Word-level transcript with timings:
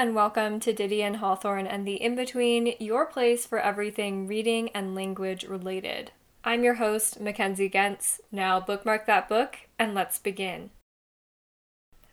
and 0.00 0.14
welcome 0.14 0.58
to 0.58 0.72
Didion 0.72 1.08
and 1.08 1.16
Hawthorne 1.16 1.66
and 1.66 1.86
the 1.86 2.00
In 2.00 2.16
Between, 2.16 2.72
your 2.80 3.04
place 3.04 3.44
for 3.44 3.58
everything 3.58 4.26
reading 4.26 4.70
and 4.70 4.94
language 4.94 5.44
related. 5.44 6.10
I'm 6.42 6.64
your 6.64 6.76
host, 6.76 7.20
Mackenzie 7.20 7.68
Gentz. 7.68 8.18
Now 8.32 8.60
bookmark 8.60 9.04
that 9.04 9.28
book 9.28 9.58
and 9.78 9.92
let's 9.92 10.18
begin. 10.18 10.70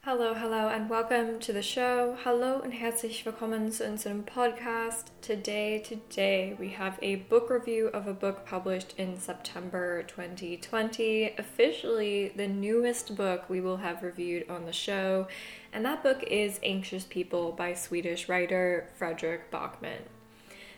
Hello, 0.10 0.34
hello, 0.34 0.70
and 0.70 0.90
welcome 0.90 1.38
to 1.40 1.52
the 1.52 1.62
show. 1.62 2.16
Hallo 2.24 2.62
und 2.64 2.72
herzlich 2.72 3.26
willkommen 3.26 3.74
zu 3.74 3.86
unserem 3.86 4.24
podcast. 4.24 5.12
Today, 5.22 5.80
today, 5.80 6.56
we 6.58 6.70
have 6.70 6.98
a 7.02 7.16
book 7.28 7.50
review 7.50 7.88
of 7.88 8.08
a 8.08 8.14
book 8.14 8.46
published 8.46 8.94
in 8.98 9.20
September 9.20 10.04
2020, 10.04 11.34
officially 11.38 12.32
the 12.38 12.48
newest 12.48 13.18
book 13.18 13.50
we 13.50 13.60
will 13.60 13.76
have 13.76 14.02
reviewed 14.02 14.50
on 14.50 14.66
the 14.66 14.72
show, 14.72 15.28
and 15.74 15.84
that 15.84 16.04
book 16.04 16.24
is 16.24 16.62
Anxious 16.64 17.04
People 17.04 17.52
by 17.52 17.74
Swedish 17.74 18.30
writer 18.30 18.88
Fredrik 18.98 19.52
Backman. 19.52 20.04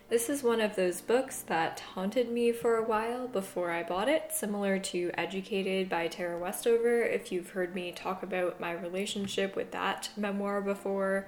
This 0.10 0.28
is 0.28 0.42
one 0.42 0.60
of 0.60 0.76
those 0.76 1.02
books 1.02 1.44
that 1.44 1.82
haunted 1.94 2.32
me 2.32 2.52
for 2.52 2.78
a 2.78 2.84
while 2.84 3.28
before 3.28 3.70
I 3.70 3.84
bought 3.84 4.10
it, 4.10 4.32
similar 4.32 4.80
to 4.80 5.12
Educated 5.14 5.88
by 5.88 6.08
Tara 6.08 6.40
Westover, 6.40 7.04
if 7.04 7.32
you've 7.32 7.52
heard 7.52 7.76
me 7.76 7.92
talk 7.92 8.24
about 8.24 8.60
my 8.60 8.72
relationship 8.72 9.56
with 9.56 9.70
that 9.70 10.10
memoir 10.18 10.62
before. 10.62 11.28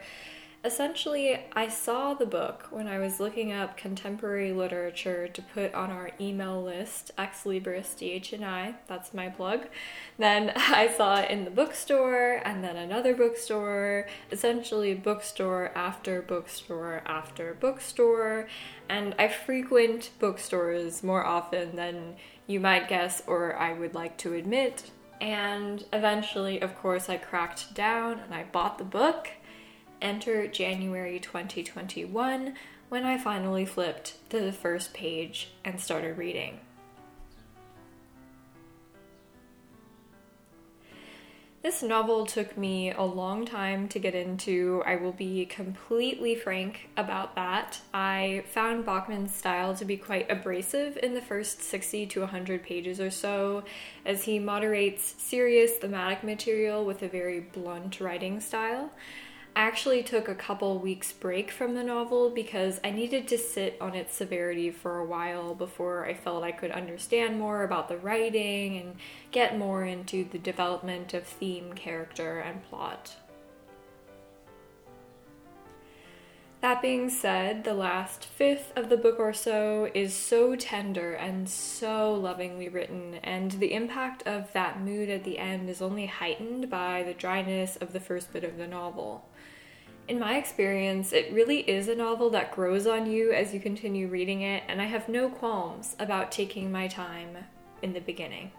Essentially, 0.63 1.39
I 1.53 1.69
saw 1.69 2.13
the 2.13 2.27
book 2.27 2.67
when 2.69 2.87
I 2.87 2.99
was 2.99 3.19
looking 3.19 3.51
up 3.51 3.77
contemporary 3.77 4.53
literature 4.53 5.27
to 5.27 5.41
put 5.41 5.73
on 5.73 5.89
our 5.89 6.11
email 6.21 6.61
list, 6.61 7.09
Ex 7.17 7.45
Libris 7.45 7.95
DHNI, 7.95 8.75
that's 8.85 9.11
my 9.11 9.27
plug. 9.29 9.65
Then 10.19 10.51
I 10.55 10.87
saw 10.87 11.19
it 11.21 11.31
in 11.31 11.45
the 11.45 11.51
bookstore, 11.51 12.43
and 12.45 12.63
then 12.63 12.77
another 12.77 13.15
bookstore, 13.15 14.07
essentially 14.31 14.93
bookstore 14.93 15.71
after 15.73 16.21
bookstore 16.21 17.01
after 17.07 17.55
bookstore. 17.55 18.47
And 18.87 19.15
I 19.17 19.29
frequent 19.29 20.11
bookstores 20.19 21.01
more 21.01 21.25
often 21.25 21.75
than 21.75 22.17
you 22.45 22.59
might 22.59 22.87
guess 22.87 23.23
or 23.25 23.55
I 23.55 23.73
would 23.73 23.95
like 23.95 24.15
to 24.17 24.35
admit. 24.35 24.91
And 25.19 25.83
eventually, 25.91 26.61
of 26.61 26.77
course, 26.77 27.09
I 27.09 27.17
cracked 27.17 27.73
down 27.73 28.19
and 28.19 28.33
I 28.33 28.43
bought 28.43 28.77
the 28.77 28.83
book 28.83 29.29
enter 30.01 30.47
January 30.47 31.19
2021 31.19 32.55
when 32.89 33.05
I 33.05 33.17
finally 33.17 33.65
flipped 33.65 34.17
to 34.29 34.39
the 34.39 34.51
first 34.51 34.93
page 34.93 35.51
and 35.63 35.79
started 35.79 36.17
reading. 36.17 36.59
This 41.63 41.83
novel 41.83 42.25
took 42.25 42.57
me 42.57 42.91
a 42.91 43.03
long 43.03 43.45
time 43.45 43.87
to 43.89 43.99
get 43.99 44.15
into. 44.15 44.81
I 44.83 44.95
will 44.95 45.11
be 45.11 45.45
completely 45.45 46.33
frank 46.33 46.89
about 46.97 47.35
that. 47.35 47.79
I 47.93 48.43
found 48.47 48.83
Backman's 48.83 49.35
style 49.35 49.75
to 49.75 49.85
be 49.85 49.95
quite 49.95 50.31
abrasive 50.31 50.97
in 51.03 51.13
the 51.13 51.21
first 51.21 51.61
60 51.61 52.07
to 52.07 52.21
100 52.21 52.63
pages 52.63 52.99
or 52.99 53.11
so, 53.11 53.63
as 54.07 54.23
he 54.23 54.39
moderates 54.39 55.15
serious 55.21 55.73
thematic 55.77 56.23
material 56.23 56.83
with 56.83 57.03
a 57.03 57.07
very 57.07 57.41
blunt 57.41 58.01
writing 58.01 58.39
style. 58.39 58.89
I 59.53 59.63
actually 59.63 60.01
took 60.01 60.29
a 60.29 60.35
couple 60.35 60.79
weeks 60.79 61.11
break 61.11 61.51
from 61.51 61.75
the 61.75 61.83
novel 61.83 62.29
because 62.29 62.79
I 62.85 62.91
needed 62.91 63.27
to 63.27 63.37
sit 63.37 63.77
on 63.81 63.95
its 63.95 64.15
severity 64.15 64.71
for 64.71 64.99
a 64.99 65.05
while 65.05 65.55
before 65.55 66.05
I 66.05 66.13
felt 66.13 66.43
I 66.43 66.53
could 66.53 66.71
understand 66.71 67.37
more 67.37 67.63
about 67.63 67.89
the 67.89 67.97
writing 67.97 68.77
and 68.77 68.95
get 69.31 69.57
more 69.57 69.83
into 69.83 70.23
the 70.23 70.39
development 70.39 71.13
of 71.13 71.25
theme, 71.25 71.73
character, 71.73 72.39
and 72.39 72.63
plot. 72.63 73.17
That 76.61 76.81
being 76.81 77.09
said, 77.09 77.63
the 77.63 77.73
last 77.73 78.23
fifth 78.23 78.71
of 78.77 78.87
the 78.87 78.95
book 78.95 79.19
or 79.19 79.33
so 79.33 79.89
is 79.93 80.13
so 80.13 80.55
tender 80.55 81.13
and 81.13 81.49
so 81.49 82.13
lovingly 82.13 82.69
written, 82.69 83.15
and 83.23 83.51
the 83.53 83.73
impact 83.73 84.25
of 84.27 84.53
that 84.53 84.79
mood 84.79 85.09
at 85.09 85.23
the 85.23 85.39
end 85.39 85.69
is 85.69 85.81
only 85.81 86.05
heightened 86.05 86.69
by 86.69 87.03
the 87.03 87.15
dryness 87.15 87.75
of 87.77 87.93
the 87.93 87.99
first 87.99 88.31
bit 88.31 88.43
of 88.43 88.57
the 88.57 88.67
novel 88.67 89.25
in 90.11 90.19
my 90.19 90.35
experience, 90.35 91.13
it 91.13 91.31
really 91.31 91.59
is 91.59 91.87
a 91.87 91.95
novel 91.95 92.29
that 92.29 92.51
grows 92.51 92.85
on 92.85 93.09
you 93.09 93.31
as 93.31 93.53
you 93.53 93.61
continue 93.61 94.09
reading 94.09 94.41
it, 94.41 94.61
and 94.67 94.81
I 94.81 94.83
have 94.83 95.07
no 95.07 95.29
qualms 95.29 95.95
about 95.99 96.33
taking 96.33 96.69
my 96.69 96.89
time 96.89 97.37
in 97.81 97.93
the 97.93 98.01
beginning. 98.01 98.51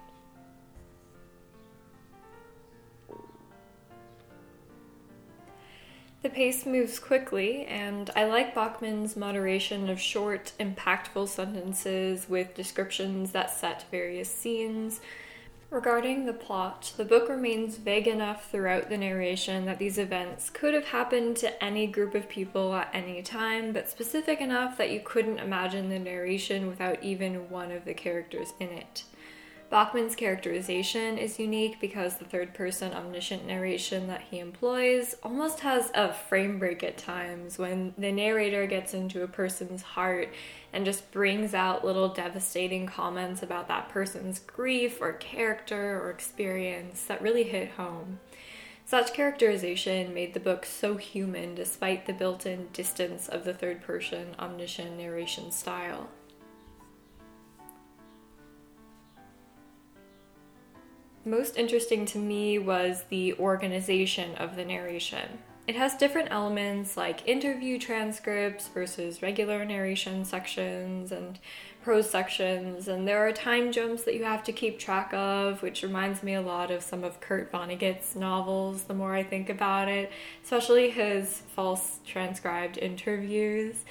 The 6.22 6.30
pace 6.30 6.64
moves 6.64 6.98
quickly, 6.98 7.66
and 7.66 8.08
I 8.16 8.24
like 8.24 8.54
Backman's 8.54 9.14
moderation 9.14 9.90
of 9.90 10.00
short, 10.00 10.52
impactful 10.58 11.28
sentences 11.28 12.30
with 12.30 12.54
descriptions 12.54 13.32
that 13.32 13.50
set 13.50 13.84
various 13.90 14.34
scenes 14.34 15.02
Regarding 15.72 16.26
the 16.26 16.34
plot, 16.34 16.92
the 16.98 17.04
book 17.04 17.30
remains 17.30 17.78
vague 17.78 18.06
enough 18.06 18.50
throughout 18.50 18.90
the 18.90 18.98
narration 18.98 19.64
that 19.64 19.78
these 19.78 19.96
events 19.96 20.50
could 20.50 20.74
have 20.74 20.84
happened 20.84 21.38
to 21.38 21.64
any 21.64 21.86
group 21.86 22.14
of 22.14 22.28
people 22.28 22.74
at 22.74 22.90
any 22.92 23.22
time, 23.22 23.72
but 23.72 23.88
specific 23.88 24.42
enough 24.42 24.76
that 24.76 24.90
you 24.90 25.00
couldn't 25.02 25.38
imagine 25.38 25.88
the 25.88 25.98
narration 25.98 26.66
without 26.66 27.02
even 27.02 27.48
one 27.48 27.72
of 27.72 27.86
the 27.86 27.94
characters 27.94 28.52
in 28.60 28.68
it. 28.68 29.04
Backman's 29.72 30.14
characterization 30.14 31.16
is 31.16 31.38
unique 31.38 31.80
because 31.80 32.18
the 32.18 32.26
third 32.26 32.52
person 32.52 32.92
omniscient 32.92 33.46
narration 33.46 34.06
that 34.08 34.20
he 34.30 34.38
employs 34.38 35.16
almost 35.22 35.60
has 35.60 35.90
a 35.94 36.12
frame 36.12 36.58
break 36.58 36.82
at 36.82 36.98
times 36.98 37.56
when 37.56 37.94
the 37.96 38.12
narrator 38.12 38.66
gets 38.66 38.92
into 38.92 39.22
a 39.22 39.26
person's 39.26 39.80
heart 39.80 40.28
and 40.74 40.84
just 40.84 41.10
brings 41.10 41.54
out 41.54 41.86
little 41.86 42.10
devastating 42.10 42.86
comments 42.86 43.42
about 43.42 43.66
that 43.68 43.88
person's 43.88 44.40
grief 44.40 45.00
or 45.00 45.14
character 45.14 45.98
or 46.04 46.10
experience 46.10 47.04
that 47.04 47.22
really 47.22 47.44
hit 47.44 47.70
home. 47.70 48.20
Such 48.84 49.14
characterization 49.14 50.12
made 50.12 50.34
the 50.34 50.40
book 50.40 50.66
so 50.66 50.98
human 50.98 51.54
despite 51.54 52.04
the 52.04 52.12
built 52.12 52.44
in 52.44 52.68
distance 52.74 53.26
of 53.26 53.44
the 53.44 53.54
third 53.54 53.80
person 53.80 54.34
omniscient 54.38 54.98
narration 54.98 55.50
style. 55.50 56.10
Most 61.24 61.56
interesting 61.56 62.04
to 62.06 62.18
me 62.18 62.58
was 62.58 63.04
the 63.08 63.34
organization 63.34 64.34
of 64.34 64.56
the 64.56 64.64
narration. 64.64 65.38
It 65.68 65.76
has 65.76 65.94
different 65.94 66.32
elements 66.32 66.96
like 66.96 67.28
interview 67.28 67.78
transcripts 67.78 68.66
versus 68.66 69.22
regular 69.22 69.64
narration 69.64 70.24
sections 70.24 71.12
and 71.12 71.38
prose 71.84 72.10
sections, 72.10 72.88
and 72.88 73.06
there 73.06 73.24
are 73.24 73.30
time 73.30 73.70
jumps 73.70 74.02
that 74.02 74.16
you 74.16 74.24
have 74.24 74.42
to 74.44 74.52
keep 74.52 74.80
track 74.80 75.14
of, 75.14 75.62
which 75.62 75.84
reminds 75.84 76.24
me 76.24 76.34
a 76.34 76.40
lot 76.40 76.72
of 76.72 76.82
some 76.82 77.04
of 77.04 77.20
Kurt 77.20 77.52
Vonnegut's 77.52 78.16
novels 78.16 78.82
the 78.84 78.94
more 78.94 79.14
I 79.14 79.22
think 79.22 79.48
about 79.48 79.86
it, 79.86 80.10
especially 80.42 80.90
his 80.90 81.42
false 81.54 82.00
transcribed 82.04 82.78
interviews. 82.78 83.84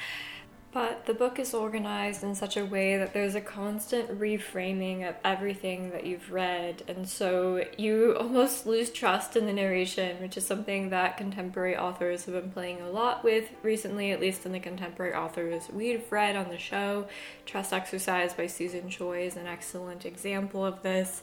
But 0.74 1.06
the 1.06 1.14
book 1.14 1.38
is 1.38 1.54
organized 1.54 2.24
in 2.24 2.34
such 2.34 2.56
a 2.56 2.64
way 2.64 2.98
that 2.98 3.14
there's 3.14 3.36
a 3.36 3.42
constant 3.42 4.18
reframing 4.18 5.08
of 5.08 5.16
everything 5.22 5.90
that 5.90 6.06
you've 6.06 6.32
read, 6.32 6.84
and 6.88 7.10
so 7.10 7.66
you 7.78 8.16
almost 8.18 8.66
lose 8.66 8.90
trust 8.90 9.36
in 9.36 9.48
the 9.48 9.52
narration, 9.52 10.22
which 10.22 10.38
is 10.38 10.48
something 10.48 10.90
that 10.90 11.18
contemporary 11.18 11.76
authors 11.76 12.24
have 12.24 12.36
been 12.36 12.52
playing 12.52 12.80
a 12.80 12.90
lot 12.90 13.22
with 13.22 13.50
recently, 13.64 14.12
at 14.12 14.22
least 14.22 14.46
in 14.46 14.54
the 14.54 14.62
contemporary 14.62 15.14
authors 15.14 15.64
we've 15.74 16.10
read 16.10 16.38
on 16.38 16.48
the 16.48 16.58
show. 16.58 17.06
Trust 17.46 17.74
Exercise 17.74 18.34
by 18.34 18.48
Susan 18.48 18.90
Choi 18.90 19.26
is 19.26 19.36
an 19.36 19.48
excellent 19.48 20.06
example 20.06 20.66
of 20.66 20.82
this. 20.84 21.22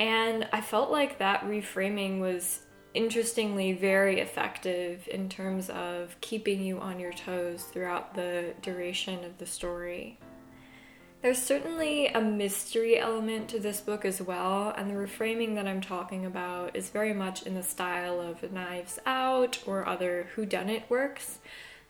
And 0.00 0.48
I 0.52 0.60
felt 0.60 0.90
like 0.90 1.18
that 1.18 1.44
reframing 1.44 2.18
was 2.18 2.61
interestingly 2.94 3.72
very 3.72 4.20
effective 4.20 5.08
in 5.10 5.28
terms 5.28 5.70
of 5.70 6.16
keeping 6.20 6.62
you 6.62 6.78
on 6.78 7.00
your 7.00 7.12
toes 7.12 7.64
throughout 7.64 8.14
the 8.14 8.54
duration 8.62 9.24
of 9.24 9.38
the 9.38 9.46
story. 9.46 10.18
There's 11.22 11.40
certainly 11.40 12.08
a 12.08 12.20
mystery 12.20 12.98
element 12.98 13.48
to 13.50 13.60
this 13.60 13.80
book 13.80 14.04
as 14.04 14.20
well, 14.20 14.74
and 14.76 14.90
the 14.90 14.94
reframing 14.94 15.54
that 15.54 15.68
I'm 15.68 15.80
talking 15.80 16.26
about 16.26 16.74
is 16.74 16.88
very 16.88 17.14
much 17.14 17.44
in 17.44 17.54
the 17.54 17.62
style 17.62 18.20
of 18.20 18.52
Knives 18.52 18.98
Out 19.06 19.60
or 19.64 19.86
other 19.86 20.26
whodunit 20.34 20.90
works, 20.90 21.38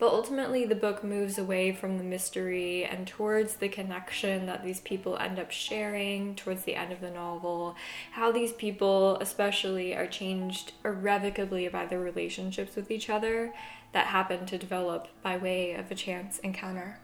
but 0.02 0.12
ultimately, 0.12 0.64
the 0.64 0.74
book 0.74 1.04
moves 1.04 1.38
away 1.38 1.70
from 1.70 1.96
the 1.96 2.02
mystery 2.02 2.84
and 2.84 3.06
towards 3.06 3.54
the 3.54 3.68
connection 3.68 4.46
that 4.46 4.64
these 4.64 4.80
people 4.80 5.16
end 5.16 5.38
up 5.38 5.52
sharing 5.52 6.34
towards 6.34 6.64
the 6.64 6.74
end 6.74 6.92
of 6.92 7.00
the 7.00 7.08
novel. 7.08 7.76
How 8.10 8.32
these 8.32 8.52
people, 8.52 9.16
especially, 9.20 9.94
are 9.94 10.08
changed 10.08 10.72
irrevocably 10.84 11.68
by 11.68 11.86
their 11.86 12.00
relationships 12.00 12.74
with 12.74 12.90
each 12.90 13.08
other 13.08 13.54
that 13.92 14.08
happen 14.08 14.44
to 14.46 14.58
develop 14.58 15.06
by 15.22 15.36
way 15.36 15.72
of 15.74 15.88
a 15.88 15.94
chance 15.94 16.40
encounter. 16.40 16.98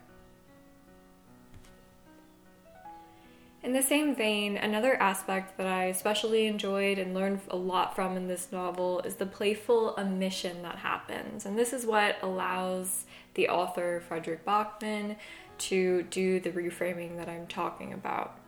In 3.68 3.74
the 3.74 3.82
same 3.82 4.14
vein, 4.14 4.56
another 4.56 4.94
aspect 4.94 5.58
that 5.58 5.66
I 5.66 5.84
especially 5.88 6.46
enjoyed 6.46 6.98
and 6.98 7.12
learned 7.12 7.42
a 7.50 7.56
lot 7.56 7.94
from 7.94 8.16
in 8.16 8.26
this 8.26 8.50
novel 8.50 9.00
is 9.00 9.16
the 9.16 9.26
playful 9.26 9.94
omission 9.98 10.62
that 10.62 10.76
happens. 10.76 11.44
And 11.44 11.58
this 11.58 11.74
is 11.74 11.84
what 11.84 12.16
allows 12.22 13.04
the 13.34 13.50
author, 13.50 14.02
Frederick 14.08 14.46
Backman, 14.46 15.16
to 15.58 16.04
do 16.04 16.40
the 16.40 16.48
reframing 16.48 17.18
that 17.18 17.28
I'm 17.28 17.46
talking 17.46 17.92
about. 17.92 18.38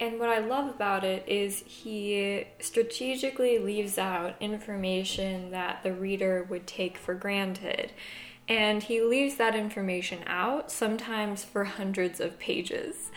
And 0.00 0.18
what 0.18 0.30
I 0.30 0.40
love 0.40 0.74
about 0.74 1.04
it 1.04 1.22
is 1.28 1.60
he 1.60 2.48
strategically 2.58 3.60
leaves 3.60 3.96
out 3.96 4.34
information 4.40 5.52
that 5.52 5.84
the 5.84 5.92
reader 5.92 6.48
would 6.50 6.66
take 6.66 6.98
for 6.98 7.14
granted. 7.14 7.92
And 8.50 8.82
he 8.82 9.00
leaves 9.00 9.36
that 9.36 9.54
information 9.54 10.24
out, 10.26 10.72
sometimes 10.72 11.44
for 11.44 11.62
hundreds 11.62 12.18
of 12.18 12.40
pages. 12.40 13.12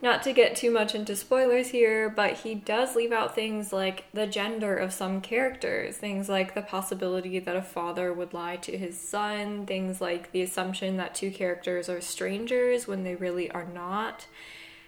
Not 0.00 0.22
to 0.22 0.32
get 0.32 0.56
too 0.56 0.70
much 0.70 0.94
into 0.94 1.14
spoilers 1.14 1.68
here, 1.68 2.08
but 2.08 2.38
he 2.38 2.54
does 2.54 2.96
leave 2.96 3.12
out 3.12 3.34
things 3.34 3.70
like 3.70 4.06
the 4.14 4.26
gender 4.26 4.74
of 4.74 4.94
some 4.94 5.20
characters, 5.20 5.98
things 5.98 6.26
like 6.26 6.54
the 6.54 6.62
possibility 6.62 7.38
that 7.38 7.54
a 7.54 7.62
father 7.62 8.14
would 8.14 8.32
lie 8.32 8.56
to 8.56 8.78
his 8.78 8.98
son, 8.98 9.66
things 9.66 10.00
like 10.00 10.32
the 10.32 10.40
assumption 10.40 10.96
that 10.96 11.14
two 11.14 11.30
characters 11.30 11.90
are 11.90 12.00
strangers 12.00 12.88
when 12.88 13.04
they 13.04 13.14
really 13.14 13.50
are 13.50 13.66
not 13.66 14.26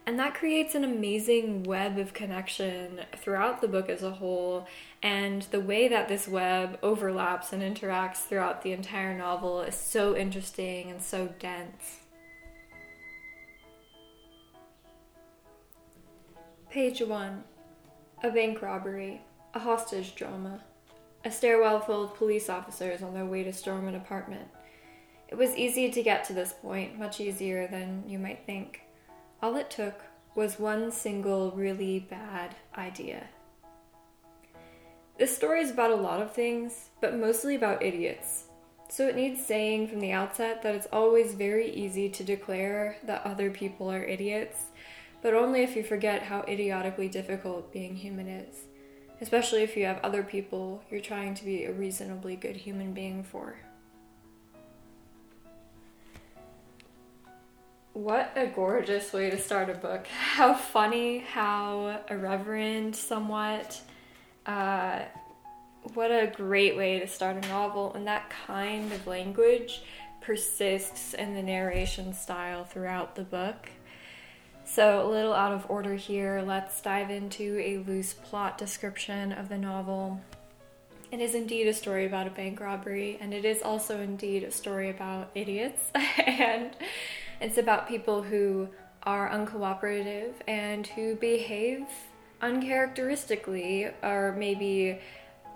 and 0.07 0.19
that 0.19 0.35
creates 0.35 0.75
an 0.75 0.85
amazing 0.85 1.63
web 1.63 1.97
of 1.97 2.13
connection 2.13 3.01
throughout 3.17 3.63
the 3.63 3.69
book 3.69 3.89
as 3.89 4.03
a 4.03 4.11
whole. 4.11 4.67
And 5.03 5.43
the 5.51 5.61
way 5.61 5.89
that 5.89 6.09
this 6.09 6.29
web 6.29 6.79
overlaps 6.83 7.55
and 7.55 7.63
interacts 7.63 8.19
throughout 8.19 8.63
the 8.63 8.73
entire 8.73 9.17
novel 9.17 9.63
is 9.63 9.75
so 9.75 10.15
interesting 10.15 10.91
and 10.91 11.01
so 11.01 11.29
dense. 11.39 12.01
Page 16.69 17.01
1 17.01 17.45
A 18.25 18.31
bank 18.31 18.61
robbery, 18.61 19.23
a 19.55 19.59
hostage 19.59 20.15
drama, 20.15 20.61
a 21.25 21.31
stairwell 21.31 21.81
full 21.81 22.05
of 22.05 22.15
police 22.15 22.51
officers 22.51 23.01
on 23.01 23.15
their 23.15 23.25
way 23.25 23.43
to 23.43 23.53
storm 23.55 23.89
an 23.89 23.95
apartment. 23.95 24.49
It 25.29 25.37
was 25.37 25.57
easy 25.57 25.91
to 25.91 26.03
get 26.03 26.25
to 26.25 26.35
this 26.35 26.53
point, 26.53 26.99
much 26.99 27.21
easier 27.21 27.67
than 27.67 28.05
you 28.07 28.19
might 28.19 28.45
think. 28.45 28.84
All 29.45 29.57
it 29.57 29.69
took 29.69 30.01
was 30.35 30.59
one 30.59 30.91
single 30.91 31.51
really 31.51 32.01
bad 32.01 32.55
idea. 32.79 33.27
This 35.19 35.37
story 35.37 35.61
is 35.61 35.71
about 35.71 35.91
a 35.91 35.97
lot 35.97 36.23
of 36.23 36.33
things, 36.33 36.89
but 37.03 37.19
mostly 37.19 37.55
about 37.55 37.83
idiots. 37.83 38.45
So 38.89 39.07
it 39.07 39.17
needs 39.17 39.45
saying 39.45 39.89
from 39.89 40.01
the 40.01 40.13
outset 40.13 40.63
that 40.63 40.75
it's 40.75 40.87
always 40.91 41.35
very 41.35 41.71
easy 41.71 42.09
to 42.09 42.25
declare 42.25 42.97
that 43.05 43.27
other 43.27 43.51
people 43.51 43.93
are 43.93 44.03
idiots, 44.03 44.69
but 45.21 45.35
only 45.35 45.63
if 45.63 45.77
you 45.77 45.83
forget 45.83 46.23
how 46.23 46.41
idiotically 46.49 47.11
difficult 47.11 47.71
being 47.71 47.97
human 47.97 48.29
is, 48.29 48.65
especially 49.21 49.63
if 49.63 49.77
you 49.77 49.85
have 49.85 50.01
other 50.03 50.23
people 50.23 50.83
you're 50.91 51.01
trying 51.01 51.35
to 51.35 51.45
be 51.45 51.67
a 51.67 51.73
reasonably 51.73 52.35
good 52.35 52.57
human 52.57 52.95
being 52.95 53.23
for. 53.23 53.59
What 57.95 58.33
a 58.35 58.49
gorgeous 58.49 59.13
way 59.13 59.31
to 59.31 59.39
start 59.39 59.71
a 59.71 59.75
book. 59.75 60.09
How 60.09 60.53
funny, 60.53 61.21
how 61.21 62.01
irreverent, 62.11 62.97
somewhat. 62.97 63.81
Uh, 64.45 65.03
what 65.93 66.11
a 66.11 66.27
great 66.35 66.77
way 66.77 66.99
to 66.99 67.07
start 67.07 67.37
a 67.37 67.49
novel. 67.49 67.95
And 67.95 68.05
that 68.09 68.31
kind 68.49 68.93
of 68.93 69.07
language 69.07 69.83
persists 70.21 71.15
in 71.15 71.35
the 71.35 71.43
narration 71.43 72.13
style 72.15 72.65
throughout 72.65 73.15
the 73.15 73.23
book. 73.23 73.71
So, 74.65 75.07
a 75.07 75.09
little 75.09 75.33
out 75.33 75.53
of 75.53 75.71
order 75.71 75.95
here, 75.95 76.43
let's 76.45 76.81
dive 76.81 77.11
into 77.11 77.61
a 77.61 77.79
loose 77.89 78.13
plot 78.13 78.59
description 78.59 79.31
of 79.31 79.49
the 79.49 79.59
novel. 79.59 80.21
It 81.13 81.21
is 81.21 81.37
indeed 81.37 81.69
a 81.69 81.75
story 81.75 82.07
about 82.07 82.27
a 82.27 82.31
bank 82.31 82.59
robbery, 82.59 83.19
and 83.21 83.33
it 83.33 83.45
is 83.45 83.63
also 83.63 84.01
indeed 84.01 84.43
a 84.43 84.51
story 84.51 84.91
about 84.91 85.31
idiots. 85.37 85.93
and 86.27 86.75
it's 87.45 87.59
about 87.59 87.87
people 87.87 88.23
who 88.23 88.67
are 89.03 89.29
uncooperative 89.29 90.33
and 90.49 90.87
who 90.87 91.15
behave 91.15 91.85
uncharacteristically 92.41 93.91
or 94.03 94.35
maybe 94.39 94.99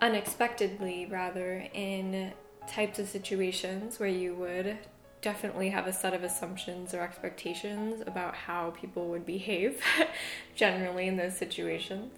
unexpectedly, 0.02 1.06
rather, 1.06 1.66
in 1.72 2.30
types 2.66 2.98
of 2.98 3.08
situations 3.08 3.98
where 3.98 4.08
you 4.10 4.34
would 4.34 4.76
definitely 5.22 5.70
have 5.70 5.86
a 5.86 5.92
set 5.92 6.12
of 6.12 6.22
assumptions 6.22 6.92
or 6.92 7.00
expectations 7.00 8.02
about 8.06 8.34
how 8.34 8.68
people 8.72 9.08
would 9.08 9.24
behave 9.24 9.82
generally 10.54 11.08
in 11.08 11.16
those 11.16 11.38
situations. 11.38 12.12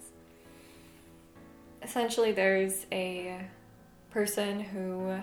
Essentially, 1.81 2.33
there's 2.33 2.87
a 2.91 3.39
person 4.09 4.59
who 4.59 5.17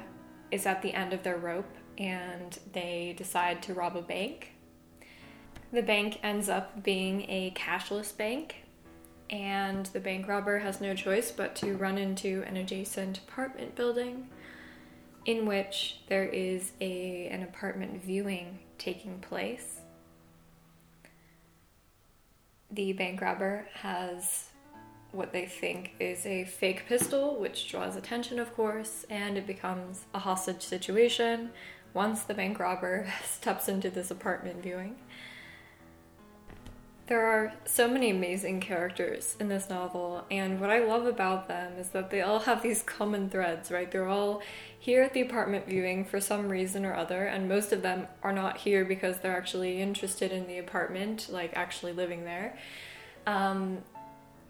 is 0.51 0.65
at 0.65 0.81
the 0.81 0.95
end 0.95 1.13
of 1.13 1.23
their 1.23 1.37
rope 1.37 1.69
and 1.99 2.59
they 2.73 3.15
decide 3.19 3.63
to 3.65 3.75
rob 3.75 3.97
a 3.97 4.03
bank. 4.03 4.53
The 5.73 5.83
bank 5.83 6.21
ends 6.23 6.49
up 6.49 6.83
being 6.83 7.23
a 7.29 7.53
cashless 7.55 8.17
bank, 8.17 8.65
and 9.29 9.85
the 9.87 10.01
bank 10.01 10.27
robber 10.27 10.61
has 10.61 10.81
no 10.81 10.95
choice 10.95 11.31
but 11.31 11.55
to 11.57 11.77
run 11.77 11.99
into 11.99 12.43
an 12.47 12.57
adjacent 12.57 13.19
apartment 13.19 13.75
building 13.75 14.29
in 15.27 15.45
which 15.45 16.01
there 16.09 16.25
is 16.25 16.73
a, 16.81 17.27
an 17.27 17.43
apartment 17.43 18.03
viewing 18.03 18.61
taking 18.79 19.19
place. 19.19 19.81
The 22.71 22.93
bank 22.95 23.21
robber 23.21 23.67
has 23.75 24.49
what 25.13 25.33
they 25.33 25.47
think 25.47 25.93
is 26.01 26.25
a 26.27 26.45
fake 26.45 26.87
pistol, 26.87 27.39
which 27.39 27.69
draws 27.69 27.97
attention, 27.97 28.39
of 28.39 28.55
course, 28.55 29.05
and 29.11 29.37
it 29.37 29.47
becomes 29.47 30.05
a 30.15 30.19
hostage 30.19 30.63
situation 30.63 31.51
once 31.95 32.23
the 32.23 32.35
bank 32.35 32.59
robber 32.59 33.07
steps 33.25 33.69
into 33.69 33.91
this 33.91 34.11
apartment 34.11 34.63
viewing. 34.63 34.97
There 37.07 37.25
are 37.25 37.55
so 37.65 37.89
many 37.89 38.11
amazing 38.11 38.61
characters 38.61 39.35
in 39.41 39.49
this 39.49 39.71
novel, 39.71 40.27
and 40.31 40.61
what 40.61 40.69
I 40.69 40.81
love 40.81 41.07
about 41.07 41.49
them 41.49 41.79
is 41.79 41.89
that 41.91 42.11
they 42.11 42.21
all 42.21 42.41
have 42.41 42.63
these 42.63 42.83
common 42.83 43.31
threads, 43.31 43.71
right? 43.71 43.91
They're 43.91 44.09
all 44.09 44.43
here 44.79 45.03
at 45.03 45.15
the 45.15 45.23
apartment 45.23 45.67
viewing 45.67 46.05
for 46.05 46.21
some 46.21 46.51
reason 46.51 46.85
or 46.85 46.95
other, 46.95 47.25
and 47.25 47.49
most 47.49 47.73
of 47.73 47.81
them 47.81 48.09
are 48.23 48.33
not 48.33 48.59
here 48.59 48.85
because 48.85 49.19
they're 49.19 49.37
actually 49.37 49.81
interested 49.81 50.33
in 50.33 50.47
the 50.47 50.59
apartment, 50.59 51.29
like 51.31 51.53
actually 51.55 51.93
living 51.93 52.25
there. 52.25 52.59
Um, 53.27 53.79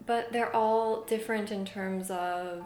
but 0.04 0.32
they're 0.32 0.54
all 0.54 1.02
different 1.02 1.52
in 1.52 1.64
terms 1.64 2.10
of 2.10 2.64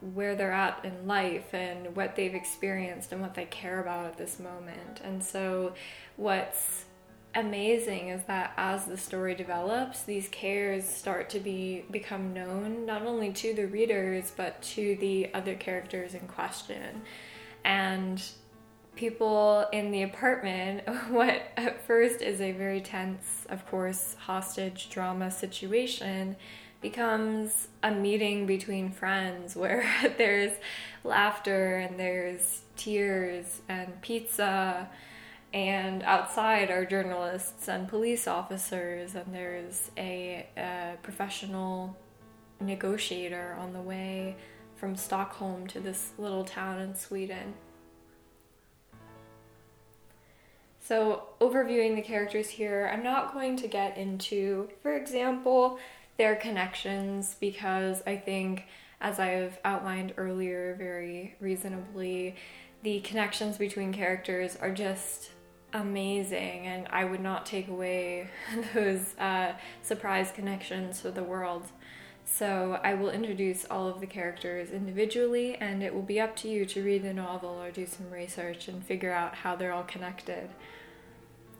where 0.00 0.34
they're 0.34 0.52
at 0.52 0.84
in 0.84 1.06
life 1.06 1.54
and 1.54 1.96
what 1.96 2.16
they've 2.16 2.34
experienced 2.34 3.12
and 3.12 3.20
what 3.20 3.34
they 3.34 3.46
care 3.46 3.80
about 3.80 4.06
at 4.06 4.18
this 4.18 4.38
moment. 4.38 5.00
And 5.02 5.22
so, 5.22 5.74
what's 6.16 6.84
amazing 7.34 8.08
is 8.08 8.22
that 8.24 8.52
as 8.56 8.86
the 8.86 8.96
story 8.96 9.34
develops, 9.34 10.02
these 10.02 10.28
cares 10.28 10.88
start 10.88 11.30
to 11.30 11.38
be 11.38 11.84
become 11.90 12.32
known 12.32 12.86
not 12.86 13.02
only 13.02 13.32
to 13.32 13.54
the 13.54 13.66
readers 13.66 14.32
but 14.36 14.60
to 14.62 14.96
the 15.00 15.32
other 15.34 15.54
characters 15.54 16.14
in 16.14 16.26
question. 16.26 17.02
And 17.64 18.22
people 18.96 19.66
in 19.72 19.90
the 19.90 20.02
apartment, 20.02 20.88
what 21.10 21.42
at 21.56 21.86
first 21.86 22.22
is 22.22 22.40
a 22.40 22.52
very 22.52 22.80
tense, 22.80 23.46
of 23.50 23.66
course, 23.66 24.16
hostage 24.18 24.88
drama 24.90 25.30
situation 25.30 26.36
becomes 26.90 27.66
a 27.82 27.90
meeting 27.90 28.46
between 28.46 28.92
friends 28.92 29.56
where 29.56 29.84
there's 30.18 30.52
laughter 31.02 31.78
and 31.78 31.98
there's 31.98 32.60
tears 32.76 33.60
and 33.68 34.00
pizza 34.02 34.88
and 35.52 36.04
outside 36.04 36.70
are 36.70 36.84
journalists 36.84 37.66
and 37.66 37.88
police 37.88 38.28
officers 38.28 39.16
and 39.16 39.34
there's 39.34 39.90
a, 39.96 40.46
a 40.56 40.92
professional 41.02 41.96
negotiator 42.60 43.56
on 43.58 43.72
the 43.72 43.82
way 43.82 44.36
from 44.76 44.94
Stockholm 44.94 45.66
to 45.66 45.80
this 45.80 46.12
little 46.18 46.44
town 46.44 46.80
in 46.80 46.94
Sweden. 46.94 47.54
So, 50.78 51.24
overviewing 51.40 51.96
the 51.96 52.02
characters 52.02 52.48
here, 52.48 52.88
I'm 52.92 53.02
not 53.02 53.34
going 53.34 53.56
to 53.56 53.66
get 53.66 53.98
into, 53.98 54.68
for 54.82 54.94
example, 54.94 55.80
their 56.16 56.36
connections 56.36 57.36
because 57.38 58.02
I 58.06 58.16
think, 58.16 58.64
as 59.00 59.18
I've 59.18 59.58
outlined 59.64 60.14
earlier 60.16 60.74
very 60.78 61.34
reasonably, 61.40 62.36
the 62.82 63.00
connections 63.00 63.58
between 63.58 63.92
characters 63.92 64.56
are 64.60 64.72
just 64.72 65.30
amazing, 65.72 66.66
and 66.66 66.86
I 66.90 67.04
would 67.04 67.20
not 67.20 67.44
take 67.44 67.68
away 67.68 68.28
those 68.74 69.16
uh, 69.18 69.52
surprise 69.82 70.32
connections 70.32 71.00
for 71.00 71.10
the 71.10 71.24
world. 71.24 71.64
So, 72.24 72.80
I 72.82 72.94
will 72.94 73.10
introduce 73.10 73.64
all 73.66 73.86
of 73.86 74.00
the 74.00 74.06
characters 74.06 74.70
individually, 74.70 75.56
and 75.56 75.80
it 75.82 75.94
will 75.94 76.02
be 76.02 76.20
up 76.20 76.34
to 76.36 76.48
you 76.48 76.66
to 76.66 76.82
read 76.82 77.04
the 77.04 77.14
novel 77.14 77.50
or 77.50 77.70
do 77.70 77.86
some 77.86 78.10
research 78.10 78.66
and 78.66 78.84
figure 78.84 79.12
out 79.12 79.34
how 79.36 79.54
they're 79.54 79.72
all 79.72 79.84
connected. 79.84 80.48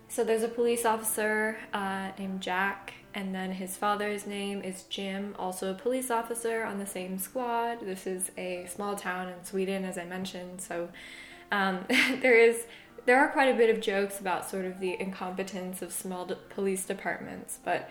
So 0.09 0.25
there's 0.25 0.43
a 0.43 0.49
police 0.49 0.85
officer 0.85 1.59
uh, 1.73 2.11
named 2.19 2.41
Jack, 2.41 2.95
and 3.13 3.35
then 3.35 3.53
his 3.53 3.77
father's 3.77 4.27
name 4.27 4.63
is 4.63 4.85
Jim, 4.85 5.35
also 5.39 5.71
a 5.71 5.75
police 5.75 6.11
officer 6.11 6.65
on 6.65 6.79
the 6.79 6.87
same 6.87 7.19
squad. 7.19 7.81
This 7.81 8.07
is 8.07 8.31
a 8.39 8.67
small 8.67 8.95
town 8.95 9.29
in 9.29 9.45
Sweden, 9.45 9.85
as 9.85 9.99
I 9.99 10.05
mentioned, 10.05 10.61
so 10.61 10.89
um, 11.51 11.85
there 12.21 12.39
is 12.39 12.67
there 13.05 13.19
are 13.19 13.29
quite 13.29 13.55
a 13.55 13.57
bit 13.57 13.71
of 13.71 13.81
jokes 13.81 14.19
about 14.19 14.51
sort 14.51 14.65
of 14.65 14.81
the 14.81 15.01
incompetence 15.01 15.81
of 15.81 15.93
small 15.93 16.27
de- 16.27 16.35
police 16.35 16.85
departments, 16.85 17.59
but 17.65 17.89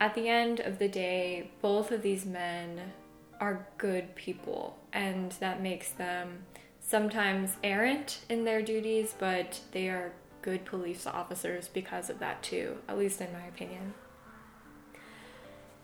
at 0.00 0.14
the 0.14 0.28
end 0.28 0.60
of 0.60 0.78
the 0.78 0.88
day, 0.88 1.50
both 1.62 1.90
of 1.90 2.02
these 2.02 2.26
men 2.26 2.92
are 3.40 3.66
good 3.78 4.14
people, 4.14 4.78
and 4.92 5.32
that 5.40 5.62
makes 5.62 5.90
them 5.90 6.44
sometimes 6.80 7.56
errant 7.62 8.20
in 8.28 8.44
their 8.44 8.62
duties, 8.62 9.14
but 9.18 9.60
they 9.72 9.88
are 9.88 10.12
good 10.42 10.64
police 10.64 11.06
officers 11.06 11.68
because 11.68 12.10
of 12.10 12.18
that 12.18 12.42
too, 12.42 12.78
at 12.88 12.98
least 12.98 13.20
in 13.20 13.32
my 13.32 13.46
opinion. 13.46 13.94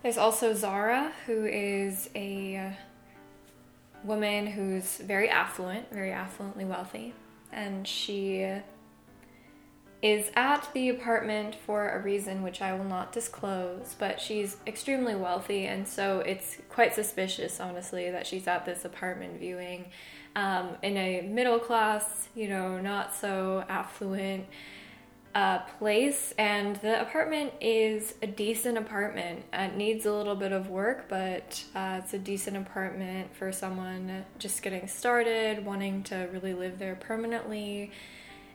There's 0.02 0.18
also 0.18 0.52
Zara, 0.52 1.12
who 1.26 1.46
is 1.46 2.10
a 2.14 2.76
woman 4.04 4.46
who's 4.46 4.98
very 4.98 5.30
affluent, 5.30 5.90
very 5.90 6.10
affluently 6.10 6.66
wealthy, 6.66 7.14
and 7.50 7.88
she 7.88 8.46
is 10.02 10.30
at 10.36 10.68
the 10.74 10.90
apartment 10.90 11.54
for 11.54 11.88
a 11.88 12.02
reason 12.02 12.42
which 12.42 12.60
I 12.60 12.74
will 12.74 12.84
not 12.84 13.12
disclose, 13.12 13.96
but 13.98 14.20
she's 14.20 14.58
extremely 14.66 15.14
wealthy, 15.14 15.64
and 15.64 15.88
so 15.88 16.20
it's 16.20 16.58
quite 16.68 16.94
suspicious, 16.94 17.58
honestly, 17.58 18.10
that 18.10 18.26
she's 18.26 18.46
at 18.46 18.66
this 18.66 18.84
apartment 18.84 19.40
viewing 19.40 19.86
um, 20.36 20.70
in 20.82 20.96
a 20.96 21.22
middle 21.22 21.58
class, 21.58 22.28
you 22.34 22.48
know, 22.48 22.80
not 22.80 23.14
so 23.14 23.64
affluent 23.68 24.46
uh, 25.34 25.58
place. 25.78 26.32
And 26.38 26.76
the 26.76 27.00
apartment 27.00 27.52
is 27.60 28.14
a 28.22 28.26
decent 28.26 28.78
apartment. 28.78 29.44
It 29.52 29.76
needs 29.76 30.06
a 30.06 30.12
little 30.12 30.36
bit 30.36 30.52
of 30.52 30.68
work, 30.68 31.08
but 31.08 31.64
uh, 31.74 32.00
it's 32.02 32.14
a 32.14 32.18
decent 32.18 32.56
apartment 32.56 33.34
for 33.34 33.50
someone 33.50 34.24
just 34.38 34.62
getting 34.62 34.86
started, 34.86 35.64
wanting 35.64 36.04
to 36.04 36.28
really 36.32 36.54
live 36.54 36.78
there 36.78 36.94
permanently. 36.94 37.90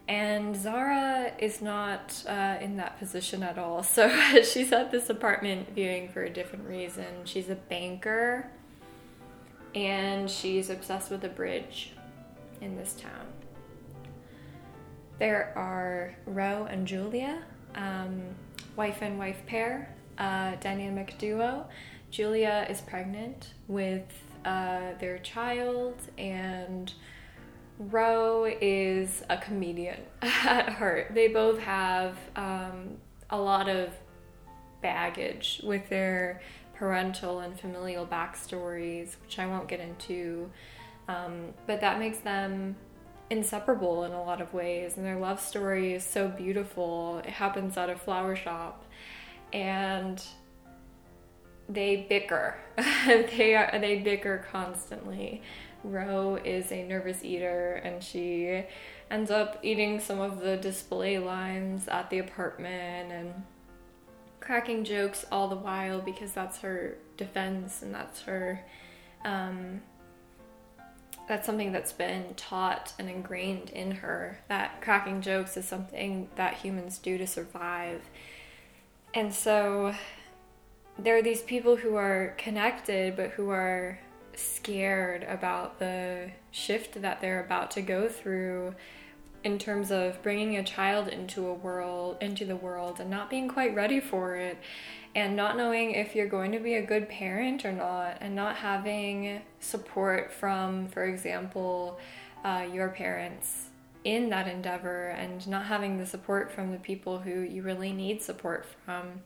And 0.07 0.55
Zara 0.55 1.33
is 1.38 1.62
not 1.62 2.24
uh, 2.27 2.57
in 2.62 2.77
that 2.77 2.98
position 2.98 3.43
at 3.43 3.57
all. 3.57 3.83
So 3.89 4.09
she's 4.43 4.71
at 4.71 4.91
this 4.91 5.09
apartment 5.09 5.75
viewing 5.75 6.09
for 6.09 6.24
a 6.24 6.29
different 6.29 6.67
reason. 6.67 7.25
She's 7.25 7.50
a 7.50 7.55
banker 7.55 8.50
and 9.75 10.29
she's 10.29 10.69
obsessed 10.69 11.11
with 11.11 11.23
a 11.23 11.29
bridge 11.29 11.93
in 12.61 12.75
this 12.75 12.93
town. 12.93 13.27
There 15.19 15.53
are 15.55 16.15
Ro 16.25 16.67
and 16.69 16.88
Julia, 16.88 17.43
um, 17.75 18.21
wife 18.75 18.99
and 19.01 19.19
wife 19.19 19.45
pair, 19.45 19.93
uh, 20.17 20.55
dynamic 20.55 21.17
duo. 21.17 21.67
Julia 22.09 22.65
is 22.69 22.81
pregnant 22.81 23.53
with 23.67 24.05
uh, 24.45 24.93
their 24.99 25.19
child, 25.19 25.95
and 26.17 26.91
Ro 27.77 28.45
is 28.61 29.23
a 29.29 29.38
comedian 29.38 29.99
at 30.21 30.69
heart. 30.69 31.11
They 31.13 31.27
both 31.27 31.59
have 31.59 32.17
um, 32.35 32.97
a 33.29 33.39
lot 33.39 33.69
of 33.69 33.89
baggage 34.81 35.61
with 35.63 35.88
their 35.89 36.41
parental 36.79 37.41
and 37.41 37.59
familial 37.59 38.07
backstories, 38.07 39.17
which 39.21 39.38
I 39.38 39.45
won't 39.45 39.67
get 39.67 39.81
into. 39.81 40.50
Um, 41.09 41.53
but 41.67 41.81
that 41.81 42.00
makes 42.00 42.19
them 42.19 42.77
inseparable 43.29 44.05
in 44.05 44.13
a 44.13 44.24
lot 44.24 44.41
of 44.41 44.53
ways, 44.53 44.95
and 44.95 45.05
their 45.05 45.19
love 45.19 45.41
story 45.41 45.93
is 45.93 46.03
so 46.05 46.29
beautiful. 46.29 47.19
It 47.19 47.31
happens 47.31 47.77
at 47.77 47.89
a 47.89 47.95
flower 47.95 48.36
shop, 48.36 48.86
and 49.51 50.24
they 51.67 52.07
bicker. 52.09 52.55
they 53.05 53.55
are 53.55 53.77
they 53.79 54.00
bicker 54.00 54.45
constantly. 54.50 55.43
Ro 55.83 56.38
is 56.43 56.71
a 56.71 56.83
nervous 56.83 57.24
eater 57.24 57.75
and 57.86 58.03
she 58.03 58.65
ends 59.09 59.31
up 59.31 59.59
eating 59.63 60.01
some 60.01 60.19
of 60.19 60.41
the 60.41 60.57
display 60.57 61.19
lines 61.19 61.88
at 61.88 62.09
the 62.09 62.19
apartment 62.19 63.13
and 63.13 63.33
cracking 64.39 64.84
jokes 64.84 65.25
all 65.31 65.48
the 65.48 65.55
while 65.55 66.01
because 66.01 66.31
that's 66.31 66.60
her 66.60 66.98
defense 67.17 67.81
and 67.81 67.93
that's 67.93 68.22
her 68.22 68.63
um, 69.25 69.81
that's 71.29 71.46
something 71.46 71.72
that's 71.72 71.93
been 71.93 72.34
taught 72.36 72.91
and 72.98 73.08
ingrained 73.08 73.69
in 73.69 73.91
her 73.91 74.39
that 74.48 74.81
cracking 74.81 75.22
jokes 75.22 75.55
is 75.58 75.65
something 75.65 76.27
that 76.36 76.55
humans 76.55 76.98
do 76.98 77.19
to 77.19 77.27
survive. 77.27 78.01
And 79.13 79.31
so 79.31 79.93
there 80.98 81.15
are 81.17 81.22
these 81.22 81.43
people 81.43 81.75
who 81.75 81.96
are 81.96 82.34
connected 82.39 83.15
but 83.15 83.29
who 83.31 83.51
are 83.51 84.00
scared 84.36 85.24
about 85.24 85.77
the 85.77 86.31
shift 86.50 87.00
that 87.00 87.22
they're 87.22 87.43
about 87.43 87.69
to 87.72 87.81
go 87.84 88.10
through 88.10 88.74
in 89.43 89.58
terms 89.58 89.91
of 89.91 90.22
bringing 90.22 90.58
a 90.58 90.63
child 90.63 91.08
into 91.08 91.48
a 91.48 91.53
world 91.53 92.17
into 92.22 92.46
the 92.46 92.55
world 92.55 93.00
and 93.00 93.10
not 93.10 93.29
being 93.29 93.48
quite 93.48 93.74
ready 93.74 94.00
for 94.00 94.36
it 94.36 94.58
and 95.15 95.36
not 95.36 95.58
knowing 95.58 95.91
if 95.91 96.15
you're 96.15 96.27
going 96.27 96.51
to 96.51 96.60
be 96.60 96.75
a 96.75 96.81
good 96.81 97.08
parent 97.10 97.65
or 97.65 97.72
not 97.72 98.17
and 98.22 98.36
not 98.36 98.55
having 98.58 99.41
support 99.60 100.31
from 100.31 100.88
for 100.88 101.05
example 101.05 102.00
uh, 102.43 102.65
your 102.72 102.89
parents 102.89 103.67
in 104.03 104.29
that 104.29 104.48
endeavor 104.48 105.10
and 105.10 105.48
not 105.48 105.65
having 105.65 105.98
the 105.98 106.05
support 106.05 106.51
from 106.51 106.72
the 106.72 106.77
people 106.77 107.19
who 107.19 107.41
you 107.41 107.62
really 107.62 107.91
need 107.91 108.22
support 108.22 108.65
from 108.86 109.22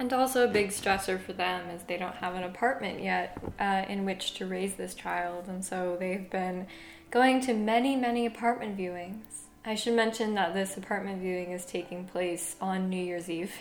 and 0.00 0.14
also 0.14 0.48
a 0.48 0.50
big 0.50 0.68
stressor 0.68 1.20
for 1.20 1.34
them 1.34 1.68
is 1.68 1.82
they 1.82 1.98
don't 1.98 2.14
have 2.16 2.34
an 2.34 2.42
apartment 2.42 3.02
yet 3.02 3.36
uh, 3.60 3.84
in 3.86 4.06
which 4.06 4.32
to 4.32 4.46
raise 4.46 4.74
this 4.76 4.94
child. 4.94 5.44
And 5.46 5.62
so 5.62 5.98
they've 6.00 6.28
been 6.30 6.66
going 7.10 7.40
to 7.40 7.54
many, 7.54 7.96
many 7.96 8.24
apartment 8.24 8.78
viewings. 8.78 9.24
I 9.64 9.74
should 9.74 9.94
mention 9.94 10.34
that 10.34 10.54
this 10.54 10.76
apartment 10.76 11.20
viewing 11.20 11.50
is 11.50 11.64
taking 11.64 12.04
place 12.04 12.56
on 12.60 12.88
New 12.88 13.02
Year's 13.02 13.28
Eve. 13.28 13.52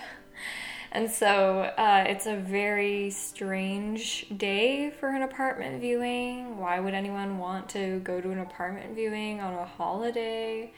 and 0.92 1.10
so 1.10 1.62
uh, 1.78 2.06
it's 2.08 2.28
a 2.28 2.36
very 2.36 3.10
strange 3.10 4.28
day 4.38 4.92
for 4.92 5.10
an 5.10 5.24
apartment 5.24 5.82
viewing. 5.82 6.60
Why 6.60 6.80
would 6.80 6.94
anyone 6.94 7.40
want 7.40 7.68
to 7.70 8.00
go 8.02 8.22
to 8.22 8.30
an 8.30 8.40
apartment 8.40 8.94
viewing 8.94 9.42
on 9.42 9.56
a 9.56 9.66
holiday? 9.66 10.72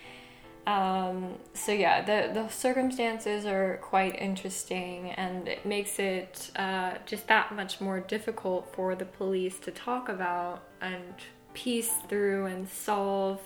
Um, 0.65 1.35
so 1.53 1.71
yeah, 1.71 2.03
the 2.03 2.33
the 2.33 2.47
circumstances 2.49 3.45
are 3.45 3.79
quite 3.81 4.15
interesting, 4.21 5.09
and 5.09 5.47
it 5.47 5.65
makes 5.65 5.97
it 5.97 6.51
uh, 6.55 6.93
just 7.07 7.27
that 7.27 7.55
much 7.55 7.81
more 7.81 7.99
difficult 7.99 8.71
for 8.75 8.93
the 8.93 9.05
police 9.05 9.57
to 9.59 9.71
talk 9.71 10.07
about 10.07 10.61
and 10.79 11.15
piece 11.53 11.93
through 12.07 12.45
and 12.45 12.67
solve 12.67 13.41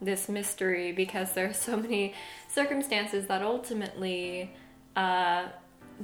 this 0.00 0.28
mystery 0.28 0.92
because 0.92 1.32
there 1.32 1.48
are 1.48 1.52
so 1.52 1.76
many 1.76 2.14
circumstances 2.48 3.26
that 3.26 3.42
ultimately 3.42 4.52
uh, 4.96 5.46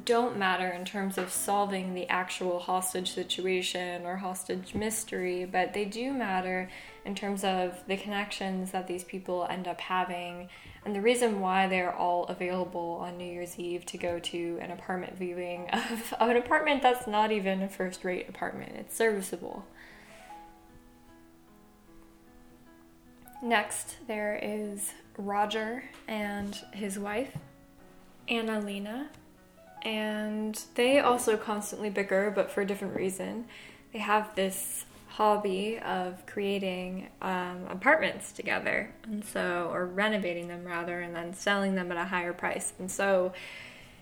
don't 0.05 0.39
matter 0.39 0.69
in 0.69 0.85
terms 0.85 1.19
of 1.19 1.33
solving 1.33 1.95
the 1.95 2.09
actual 2.09 2.61
hostage 2.61 3.13
situation 3.13 4.07
or 4.07 4.17
hostage 4.17 4.75
mystery, 4.75 5.45
but 5.45 5.75
they 5.75 5.85
do 5.85 6.13
matter 6.13 6.71
in 7.05 7.15
terms 7.15 7.43
of 7.43 7.83
the 7.89 7.97
connections 7.97 8.71
that 8.71 8.87
these 8.87 9.03
people 9.03 9.47
end 9.51 9.67
up 9.67 9.81
having 9.81 10.49
and 10.85 10.95
the 10.95 11.01
reason 11.01 11.41
why 11.41 11.69
they're 11.69 11.95
all 11.95 12.25
available 12.27 12.99
on 13.03 13.19
New 13.19 13.31
Year's 13.31 13.59
Eve 13.59 13.85
to 13.87 13.99
go 13.99 14.19
to 14.19 14.59
an 14.63 14.71
apartment 14.71 15.17
viewing 15.17 15.69
of, 15.71 16.15
of 16.15 16.29
an 16.31 16.37
apartment 16.37 16.83
that's 16.83 17.07
not 17.07 17.33
even 17.33 17.63
a 17.63 17.69
first 17.69 18.05
rate 18.05 18.29
apartment, 18.29 18.73
it's 18.77 18.97
serviceable. 18.97 19.67
Next, 23.43 23.97
there 24.07 24.39
is 24.43 24.93
Roger 25.17 25.85
and 26.07 26.55
his 26.73 26.99
wife, 26.99 27.37
Anna-Lena, 28.29 29.09
and 29.83 30.63
they 30.75 31.01
also 31.01 31.37
constantly 31.37 31.89
bicker, 31.89 32.31
but 32.31 32.51
for 32.51 32.61
a 32.61 32.67
different 32.67 32.95
reason. 32.95 33.47
They 33.93 33.99
have 33.99 34.35
this 34.35 34.85
hobby 35.09 35.79
of 35.79 36.25
creating 36.27 37.09
um, 37.23 37.67
apartments 37.69 38.31
together, 38.33 38.93
and 39.05 39.25
so, 39.25 39.71
or 39.73 39.87
renovating 39.87 40.49
them 40.49 40.65
rather, 40.65 41.01
and 41.01 41.17
then 41.17 41.33
selling 41.35 41.75
them 41.75 41.91
at 41.91 41.97
a 41.97 42.05
higher 42.05 42.35
price. 42.35 42.75
And 42.79 42.91
so, 42.91 43.33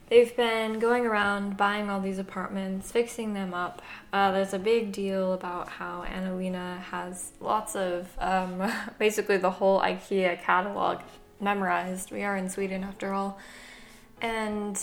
they've 0.08 0.34
been 0.36 0.78
going 0.78 1.06
around 1.06 1.56
buying 1.56 1.90
all 1.90 2.00
these 2.00 2.18
apartments, 2.18 2.90
fixing 2.90 3.34
them 3.34 3.54
up. 3.54 3.82
Uh, 4.12 4.32
there's 4.32 4.54
a 4.54 4.58
big 4.58 4.92
deal 4.92 5.32
about 5.32 5.68
how 5.68 6.02
Anna-Lena 6.02 6.84
has 6.90 7.32
lots 7.40 7.76
of, 7.76 8.08
um, 8.18 8.70
basically, 8.98 9.36
the 9.36 9.50
whole 9.50 9.80
IKEA 9.80 10.40
catalog 10.42 11.00
memorized. 11.40 12.10
We 12.10 12.24
are 12.24 12.36
in 12.36 12.48
Sweden 12.48 12.84
after 12.84 13.12
all. 13.12 13.38
And 14.20 14.80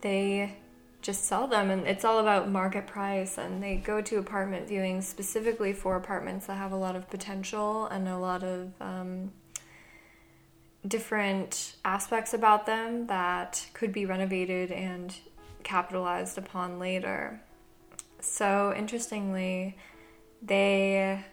they 0.00 0.56
just 1.04 1.24
sell 1.24 1.46
them 1.46 1.70
and 1.70 1.86
it's 1.86 2.02
all 2.02 2.18
about 2.18 2.48
market 2.48 2.86
price 2.86 3.36
and 3.36 3.62
they 3.62 3.76
go 3.76 4.00
to 4.00 4.16
apartment 4.16 4.66
viewings 4.66 5.02
specifically 5.02 5.70
for 5.70 5.96
apartments 5.96 6.46
that 6.46 6.56
have 6.56 6.72
a 6.72 6.76
lot 6.76 6.96
of 6.96 7.10
potential 7.10 7.86
and 7.88 8.08
a 8.08 8.16
lot 8.16 8.42
of 8.42 8.72
um, 8.80 9.30
different 10.86 11.76
aspects 11.84 12.34
about 12.34 12.66
them 12.66 13.06
that 13.06 13.66
could 13.72 13.92
be 13.92 14.04
renovated 14.04 14.70
and 14.70 15.14
capitalized 15.62 16.36
upon 16.38 16.78
later. 16.78 17.40
So, 18.20 18.74
interestingly, 18.76 19.76
they 20.42 21.24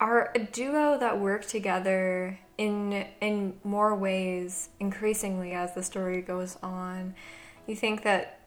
are 0.00 0.30
a 0.34 0.38
duo 0.38 0.98
that 0.98 1.18
work 1.18 1.46
together 1.46 2.38
in 2.56 3.06
in 3.20 3.54
more 3.64 3.94
ways 3.94 4.68
increasingly 4.80 5.52
as 5.52 5.74
the 5.74 5.82
story 5.82 6.22
goes 6.22 6.56
on. 6.62 7.14
You 7.66 7.76
think 7.76 8.02
that 8.02 8.40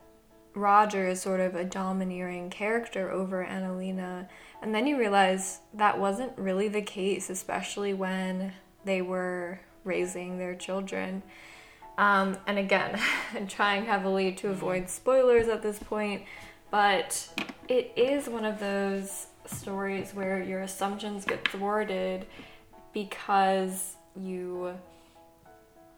Roger 0.54 1.08
is 1.08 1.22
sort 1.22 1.40
of 1.40 1.56
a 1.56 1.64
domineering 1.64 2.50
character 2.50 3.10
over 3.10 3.46
Annalena, 3.46 4.28
and 4.62 4.76
then 4.76 4.86
you 4.86 4.98
realize 4.98 5.60
that 5.74 6.00
wasn't 6.00 6.38
really 6.38 6.68
the 6.68 6.82
case, 6.82 7.30
especially 7.30 7.94
when 7.94 8.54
they 8.84 9.02
were 9.02 9.62
raising 9.84 10.38
their 10.38 10.56
children. 10.56 11.24
Um, 11.98 12.38
and 12.48 12.58
again, 12.58 13.00
I'm 13.34 13.48
trying 13.48 13.86
heavily 13.86 14.34
to 14.34 14.50
avoid 14.50 14.90
spoilers 14.90 15.48
at 15.48 15.62
this 15.62 15.80
point, 15.80 16.24
but 16.70 17.28
it 17.68 17.92
is 17.96 18.28
one 18.28 18.46
of 18.46 18.60
those 18.60 19.28
stories 19.46 20.12
where 20.14 20.42
your 20.42 20.62
assumptions 20.62 21.26
get 21.26 21.48
thwarted 21.48 22.26
because 22.94 23.96
you 24.16 24.74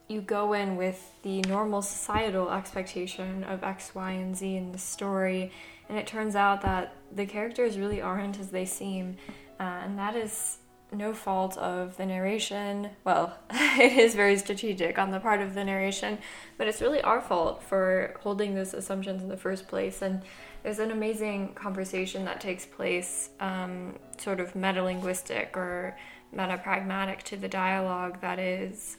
you 0.10 0.22
go 0.22 0.54
in 0.54 0.76
with 0.76 1.12
the 1.24 1.42
normal 1.44 1.82
societal 1.82 2.52
expectation 2.52 3.44
of 3.46 3.64
X, 3.64 3.96
Y, 3.96 4.12
and 4.12 4.36
Z 4.36 4.58
in 4.58 4.72
the 4.72 4.78
story, 4.78 5.52
and 5.88 5.98
it 5.98 6.06
turns 6.06 6.36
out 6.36 6.62
that 6.62 6.94
the 7.16 7.26
characters 7.26 7.78
really 7.78 8.02
aren't 8.02 8.38
as 8.38 8.50
they 8.50 8.66
seem, 8.66 9.16
uh, 9.60 9.64
and 9.64 9.98
that 9.98 10.16
is 10.16 10.58
no 10.94 11.14
fault 11.14 11.58
of 11.58 11.98
the 11.98 12.06
narration. 12.06 12.90
Well, 13.04 13.38
it 13.52 13.94
is 13.94 14.16
very 14.16 14.38
strategic 14.38 14.98
on 14.98 15.12
the 15.12 15.20
part 15.20 15.42
of 15.42 15.54
the 15.54 15.64
narration, 15.64 16.18
but 16.58 16.68
it's 16.68 16.82
really 16.82 17.02
our 17.02 17.22
fault 17.22 17.64
for 17.64 18.16
holding 18.22 18.56
those 18.56 18.74
assumptions 18.74 19.22
in 19.22 19.30
the 19.30 19.38
first 19.38 19.68
place. 19.68 20.02
And 20.02 20.22
there's 20.64 20.80
an 20.80 20.92
amazing 20.92 21.54
conversation 21.56 22.26
that 22.26 22.40
takes 22.40 22.66
place, 22.66 23.30
um, 23.40 23.96
sort 24.18 24.40
of 24.40 24.54
metalinguistic 24.54 25.56
or 25.56 25.98
metapragmatic 26.36 27.24
to 27.24 27.38
the 27.38 27.48
dialogue 27.48 28.20
that 28.22 28.40
is 28.40 28.98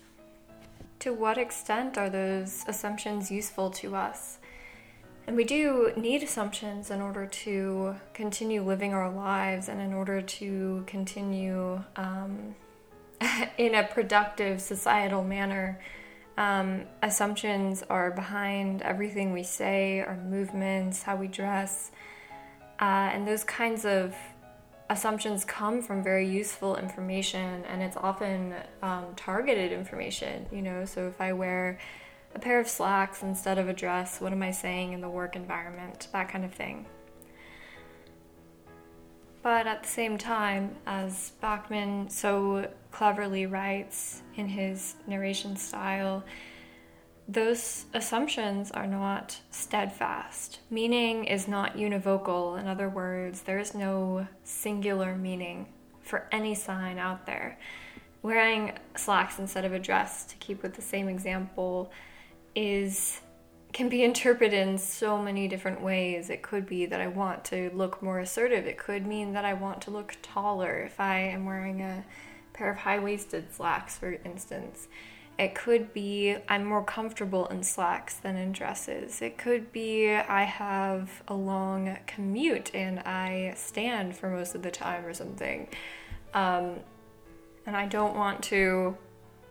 to 1.01 1.13
what 1.13 1.37
extent 1.37 1.99
are 1.99 2.09
those 2.09 2.65
assumptions 2.67 3.31
useful 3.31 3.71
to 3.71 3.95
us? 3.95 4.39
And 5.27 5.37
we 5.37 5.45
do 5.45 5.93
need 5.97 6.23
assumptions 6.23 6.91
in 6.91 7.01
order 7.01 7.27
to 7.27 7.97
continue 8.13 8.63
living 8.63 8.93
our 8.93 9.11
lives 9.11 9.69
and 9.69 9.81
in 9.81 9.95
order 9.95 10.21
to 10.21 10.85
continue 10.87 11.83
um, 11.97 12.55
in 13.59 13.75
a 13.75 13.85
productive 13.85 14.61
societal 14.61 15.25
manner. 15.25 15.81
Um, 16.37 16.83
assumptions 17.03 17.83
are 17.89 18.11
behind 18.11 18.83
everything 18.83 19.33
we 19.33 19.45
say, 19.45 20.01
our 20.01 20.17
movements, 20.17 21.03
how 21.03 21.17
we 21.17 21.29
dress, 21.29 21.91
uh, 22.81 23.11
and 23.13 23.27
those 23.27 23.45
kinds 23.45 23.85
of 23.85 24.15
assumptions 24.91 25.45
come 25.45 25.81
from 25.81 26.03
very 26.03 26.29
useful 26.29 26.77
information, 26.77 27.65
and 27.65 27.83
it's 27.83 27.97
often 27.97 28.55
um, 28.83 29.07
targeted 29.17 29.73
information. 29.73 30.47
You 30.53 30.63
know, 30.63 30.85
so 30.85 31.07
if 31.07 31.21
I 31.21 31.33
wear 31.33 31.79
a 32.35 32.39
pair 32.39 32.61
of 32.61 32.69
slacks 32.69 33.23
instead 33.23 33.59
of 33.59 33.69
a 33.69 33.73
dress? 33.73 34.21
What 34.21 34.33
am 34.33 34.43
I 34.43 34.51
saying 34.51 34.93
in 34.93 35.01
the 35.01 35.09
work 35.09 35.37
environment? 35.37 36.09
That 36.13 36.29
kind 36.29 36.45
of 36.45 36.53
thing. 36.53 36.87
But 39.43 39.67
at 39.67 39.83
the 39.83 39.89
same 39.89 40.17
time, 40.17 40.75
as 40.87 41.33
Backman 41.43 42.11
so 42.11 42.71
cleverly 42.91 43.45
writes 43.45 44.23
in 44.37 44.49
his 44.49 44.95
narration 45.07 45.57
style, 45.57 46.25
those 47.29 47.85
assumptions 47.93 48.71
are 48.71 48.87
not 48.87 49.39
steadfast. 49.51 50.61
Meaning 50.71 51.25
is 51.25 51.47
not 51.47 51.77
univocal. 51.77 52.59
In 52.59 52.69
other 52.69 52.89
words, 52.89 53.43
there 53.43 53.59
is 53.59 53.75
no 53.75 54.27
singular 54.45 55.15
meaning 55.15 55.67
for 56.01 56.27
any 56.33 56.55
sign 56.55 56.99
out 56.99 57.27
there. 57.27 57.59
Wearing 58.23 58.73
slacks 58.97 59.39
instead 59.39 59.67
of 59.67 59.75
a 59.75 59.79
dress, 59.79 60.25
to 60.25 60.37
keep 60.37 60.63
with 60.63 60.75
the 60.75 60.83
same 60.83 61.09
example, 61.09 61.93
is 62.55 63.21
can 63.73 63.89
be 63.89 64.05
interpreted 64.05 64.69
in 64.69 64.79
so 64.79 65.21
many 65.21 65.49
different 65.49 65.81
ways. 65.81 66.31
It 66.31 66.43
could 66.43 66.65
be 66.65 66.87
that 66.87 67.01
I 67.01 67.09
want 67.09 67.45
to 67.47 67.71
look 67.75 68.01
more 68.01 68.21
assertive. 68.21 68.67
It 68.67 68.79
could 68.79 69.05
mean 69.05 69.33
that 69.33 69.45
I 69.45 69.53
want 69.53 69.83
to 69.83 69.91
look 69.91 70.17
taller 70.23 70.79
if 70.79 71.01
I 71.01 71.19
am 71.19 71.45
wearing 71.45 71.83
a 71.83 72.05
pair 72.53 72.71
of 72.71 72.79
high 72.79 73.01
waisted 73.01 73.53
slacks, 73.53 73.99
for 73.99 74.13
instance. 74.25 74.87
It 75.37 75.57
could 75.57 75.93
be 75.93 76.37
I'm 76.49 76.65
more 76.65 76.85
comfortable 76.85 77.47
in 77.47 77.65
slacks 77.65 78.15
than 78.15 78.37
in 78.37 78.53
dresses. 78.53 79.21
It 79.21 79.37
could 79.37 79.73
be 79.73 80.15
I 80.15 80.45
have 80.45 81.25
a 81.27 81.35
long 81.35 81.99
commute 82.07 82.73
and 82.73 83.01
I 83.01 83.55
stand 83.57 84.17
for 84.17 84.31
most 84.31 84.55
of 84.55 84.63
the 84.63 84.71
time 84.71 85.05
or 85.05 85.13
something. 85.13 85.67
Um, 86.33 86.77
and 87.67 87.77
I 87.77 87.87
don't 87.87 88.15
want 88.15 88.45
to 88.45 88.97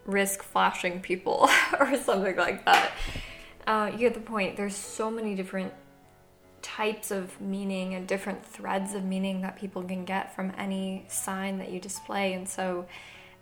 risk 0.06 0.44
flashing 0.44 1.00
people 1.00 1.50
or 1.80 1.98
something 1.98 2.36
like 2.36 2.66
that. 2.66 2.92
Uh, 3.66 3.89
you 3.92 4.00
get 4.00 4.13
the 4.13 4.20
point. 4.20 4.58
There's 4.58 4.76
so 4.76 5.10
many 5.10 5.36
different 5.36 5.74
types 6.62 7.12
of 7.12 7.39
meaning 7.39 7.94
and 7.94 8.08
different 8.08 8.46
threads 8.46 8.94
of 8.94 9.04
meaning 9.04 9.42
that 9.42 9.58
people 9.58 9.84
can 9.84 10.06
get 10.06 10.34
from 10.36 10.52
any 10.58 11.06
sign 11.08 11.58
that 11.60 11.70
you 11.70 11.80
display. 11.80 12.34
And 12.34 12.48
so 12.48 12.86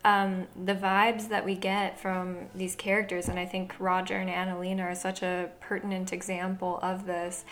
um, 0.03 0.47
the 0.65 0.73
vibes 0.73 1.29
that 1.29 1.45
we 1.45 1.55
get 1.55 1.99
from 1.99 2.49
these 2.55 2.75
characters, 2.75 3.29
and 3.29 3.39
I 3.39 3.45
think 3.45 3.75
Roger 3.79 4.17
and 4.17 4.29
Annalena 4.29 4.91
are 4.91 4.95
such 4.95 5.21
a 5.21 5.49
pertinent 5.59 6.11
example 6.11 6.79
of 6.81 7.05
this, 7.05 7.45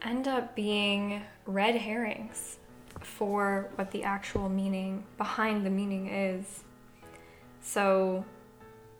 end 0.00 0.26
up 0.26 0.56
being 0.56 1.22
red 1.46 1.76
herrings 1.76 2.58
for 3.00 3.70
what 3.74 3.90
the 3.90 4.02
actual 4.02 4.48
meaning 4.48 5.04
behind 5.18 5.66
the 5.66 5.70
meaning 5.70 6.08
is. 6.08 6.64
So 7.60 8.24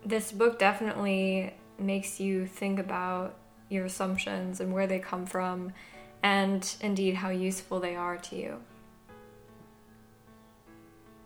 this 0.05 0.31
book 0.31 0.59
definitely 0.59 1.53
makes 1.79 2.19
you 2.19 2.45
think 2.45 2.79
about 2.79 3.35
your 3.69 3.85
assumptions 3.85 4.59
and 4.59 4.73
where 4.73 4.87
they 4.87 4.99
come 4.99 5.25
from, 5.25 5.73
and 6.21 6.75
indeed 6.81 7.15
how 7.15 7.29
useful 7.29 7.79
they 7.79 7.95
are 7.95 8.17
to 8.17 8.35
you. 8.35 8.59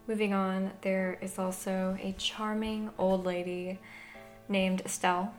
Moving 0.07 0.33
on, 0.33 0.71
there 0.81 1.17
is 1.21 1.37
also 1.37 1.97
a 2.01 2.13
charming 2.17 2.89
old 2.97 3.25
lady 3.25 3.79
named 4.47 4.81
Estelle. 4.85 5.33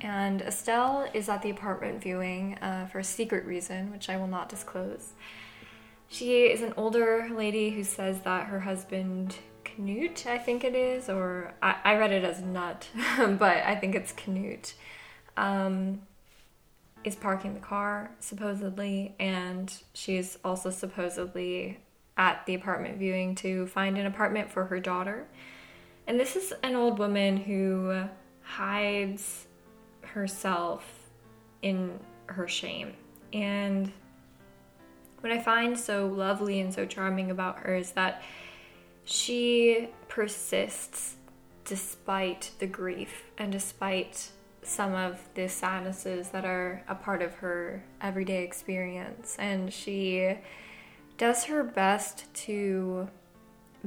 And 0.00 0.42
Estelle 0.42 1.08
is 1.12 1.28
at 1.28 1.42
the 1.42 1.50
apartment 1.50 2.02
viewing 2.02 2.56
uh, 2.58 2.86
for 2.86 3.00
a 3.00 3.04
secret 3.04 3.44
reason, 3.44 3.90
which 3.90 4.08
I 4.08 4.16
will 4.16 4.28
not 4.28 4.48
disclose. 4.48 5.12
She 6.08 6.44
is 6.44 6.62
an 6.62 6.74
older 6.76 7.28
lady 7.32 7.70
who 7.70 7.82
says 7.82 8.20
that 8.20 8.46
her 8.46 8.60
husband 8.60 9.36
Knut, 9.78 10.26
I 10.26 10.38
think 10.38 10.64
it 10.64 10.74
is, 10.74 11.08
or 11.08 11.54
I, 11.62 11.76
I 11.84 11.96
read 11.96 12.12
it 12.12 12.24
as 12.24 12.40
Nut, 12.40 12.88
but 13.18 13.58
I 13.64 13.74
think 13.74 13.94
it's 13.94 14.12
Knut, 14.12 14.74
um, 15.36 16.02
is 17.02 17.14
parking 17.14 17.54
the 17.54 17.60
car, 17.60 18.10
supposedly, 18.20 19.14
and 19.18 19.72
she's 19.92 20.38
also 20.44 20.70
supposedly 20.70 21.78
at 22.16 22.44
the 22.46 22.54
apartment 22.54 22.98
viewing 22.98 23.34
to 23.34 23.66
find 23.66 23.98
an 23.98 24.06
apartment 24.06 24.50
for 24.50 24.64
her 24.66 24.78
daughter. 24.78 25.26
And 26.06 26.20
this 26.20 26.36
is 26.36 26.52
an 26.62 26.76
old 26.76 26.98
woman 26.98 27.36
who 27.36 28.04
hides 28.42 29.46
herself 30.02 30.84
in 31.62 31.98
her 32.26 32.46
shame. 32.46 32.92
And 33.32 33.90
what 35.20 35.32
I 35.32 35.40
find 35.40 35.78
so 35.78 36.06
lovely 36.06 36.60
and 36.60 36.72
so 36.72 36.86
charming 36.86 37.30
about 37.30 37.58
her 37.60 37.74
is 37.74 37.92
that 37.92 38.22
she 39.04 39.88
persists 40.08 41.16
despite 41.64 42.50
the 42.58 42.66
grief 42.66 43.24
and 43.38 43.50
despite 43.52 44.28
some 44.62 44.94
of 44.94 45.20
the 45.34 45.48
sadnesses 45.48 46.30
that 46.30 46.44
are 46.44 46.82
a 46.88 46.94
part 46.94 47.22
of 47.22 47.34
her 47.34 47.82
everyday 48.00 48.42
experience. 48.42 49.36
And 49.38 49.72
she 49.72 50.38
does 51.18 51.44
her 51.44 51.62
best 51.62 52.32
to 52.34 53.08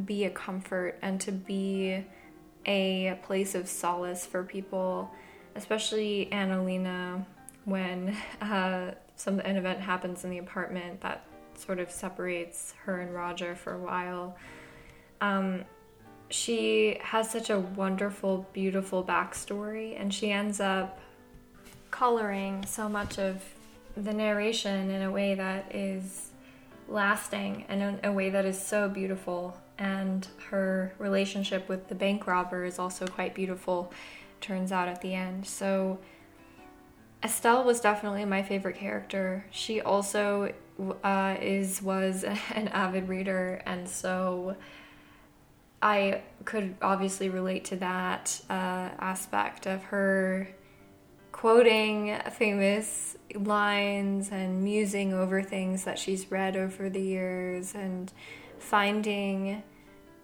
be 0.06 0.26
a 0.26 0.30
comfort 0.30 0.98
and 1.02 1.20
to 1.22 1.32
be 1.32 2.06
a 2.66 3.18
place 3.24 3.56
of 3.56 3.68
solace 3.68 4.26
for 4.26 4.44
people, 4.44 5.10
especially 5.56 6.30
Annalena 6.32 7.26
when 7.66 8.16
uh, 8.42 8.92
some 9.16 9.40
an 9.40 9.58
event 9.58 9.80
happens 9.80 10.24
in 10.24 10.30
the 10.30 10.38
apartment 10.38 11.02
that 11.02 11.26
sort 11.56 11.80
of 11.80 11.90
separates 11.90 12.76
her 12.84 13.02
and 13.02 13.14
Roger 13.14 13.56
for 13.56 13.74
a 13.74 13.80
while. 13.80 14.38
Um, 15.22 15.66
she 16.30 16.98
has 17.02 17.30
such 17.30 17.50
a 17.50 17.60
wonderful, 17.60 18.46
beautiful 18.54 19.04
backstory, 19.04 20.00
and 20.00 20.14
she 20.14 20.32
ends 20.32 20.60
up 20.60 21.00
coloring 21.92 22.66
so 22.66 22.90
much 22.90 23.18
of 23.18 23.44
the 23.96 24.14
narration 24.14 24.92
in 24.92 25.02
a 25.02 25.12
way 25.12 25.36
that 25.36 25.74
is 25.74 26.32
lasting 26.88 27.66
and 27.70 27.82
in 27.82 28.00
a 28.04 28.12
way 28.12 28.30
that 28.30 28.46
is 28.46 28.62
so 28.62 28.88
beautiful 28.88 29.58
and 29.78 30.28
her 30.50 30.94
relationship 30.98 31.68
with 31.70 31.88
the 31.88 31.96
bank 31.96 32.28
robber 32.28 32.66
is 32.66 32.80
also 32.80 33.06
quite 33.06 33.36
beautiful, 33.36 33.92
turns 34.42 34.72
out 34.72 34.88
at 34.88 35.02
the 35.02 35.14
end. 35.14 35.46
So, 35.46 36.00
Estelle 37.24 37.64
was 37.64 37.80
definitely 37.80 38.26
my 38.26 38.44
favorite 38.44 38.76
character. 38.76 39.46
She 39.52 39.82
also 39.82 40.54
uh, 41.04 41.36
is 41.42 41.82
was 41.82 42.24
an 42.54 42.68
avid 42.70 43.08
reader, 43.08 43.62
and 43.66 43.88
so 43.88 44.56
I 45.82 46.22
could 46.46 46.76
obviously 46.82 47.30
relate 47.30 47.66
to 47.66 47.76
that 47.78 48.42
uh, 48.50 48.90
aspect 49.00 49.68
of 49.68 49.84
her 49.86 50.50
quoting 51.32 52.18
famous 52.32 53.16
lines 53.36 54.30
and 54.32 54.64
musing 54.64 55.14
over 55.14 55.44
things 55.44 55.84
that 55.84 56.00
she's 56.00 56.32
read 56.32 56.56
over 56.56 56.90
the 56.90 57.02
years 57.02 57.76
and 57.76 58.12
finding 58.58 59.62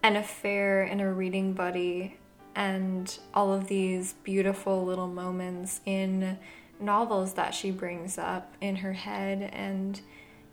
an 0.02 0.16
affair 0.16 0.84
in 0.84 1.00
a 1.00 1.14
reading 1.14 1.54
buddy 1.54 2.18
and 2.56 3.20
all 3.34 3.54
of 3.54 3.68
these 3.68 4.14
beautiful 4.24 4.84
little 4.84 5.08
moments 5.08 5.82
in 5.86 6.38
novels 6.80 7.34
that 7.34 7.54
she 7.54 7.72
brings 7.72 8.18
up 8.18 8.54
in 8.60 8.78
her 8.78 8.94
head 8.94 9.50
and 9.54 10.02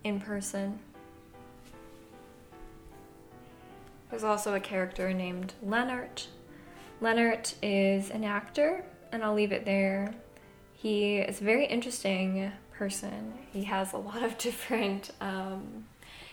in 0.05 0.21
person. 0.21 0.79
There's 4.11 4.25
also 4.25 4.55
a 4.55 4.61
character 4.61 5.13
named 5.13 5.55
Leonard. 5.63 6.23
Leonard 7.01 7.53
is 7.63 8.11
an 8.11 8.25
actor, 8.25 8.85
and 9.13 9.23
I'll 9.23 9.35
leave 9.35 9.53
it 9.53 9.65
there. 9.65 10.15
He 10.75 11.19
is 11.19 11.41
a 11.41 11.45
very 11.45 11.67
interesting 11.67 12.53
person. 12.73 13.35
He 13.53 13.65
has 13.65 13.93
a 13.93 13.99
lot 13.99 14.23
of 14.23 14.37
different. 14.47 15.13
Um, 15.21 15.85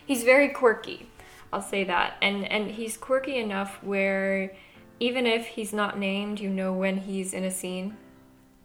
he's 0.06 0.24
very 0.24 0.50
quirky. 0.50 1.10
I'll 1.54 1.62
say 1.62 1.84
that, 1.86 2.18
and 2.22 2.46
and 2.46 2.72
he's 2.72 2.98
quirky 2.98 3.38
enough 3.38 3.82
where 3.82 4.54
even 5.00 5.26
if 5.26 5.48
he's 5.48 5.72
not 5.72 5.98
named, 5.98 6.40
you 6.40 6.50
know 6.50 6.74
when 6.74 6.98
he's 6.98 7.34
in 7.34 7.44
a 7.44 7.52
scene. 7.52 7.96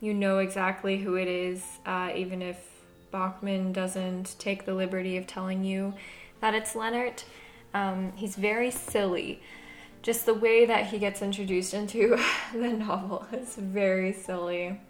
You 0.00 0.14
know 0.14 0.38
exactly 0.38 0.98
who 0.98 1.14
it 1.14 1.28
is, 1.28 1.64
uh, 1.86 2.10
even 2.16 2.42
if 2.42 2.58
Backman 3.12 3.72
doesn't 3.72 4.34
take 4.40 4.64
the 4.64 4.74
liberty 4.74 5.16
of 5.16 5.28
telling 5.28 5.62
you 5.62 5.94
that 6.40 6.54
it's 6.54 6.74
Leonard. 6.74 7.22
Um, 7.74 8.12
he's 8.16 8.36
very 8.36 8.70
silly. 8.70 9.42
Just 10.02 10.26
the 10.26 10.34
way 10.34 10.66
that 10.66 10.86
he 10.86 10.98
gets 10.98 11.22
introduced 11.22 11.74
into 11.74 12.18
the 12.52 12.68
novel 12.68 13.26
is 13.32 13.54
very 13.56 14.12
silly 14.12 14.80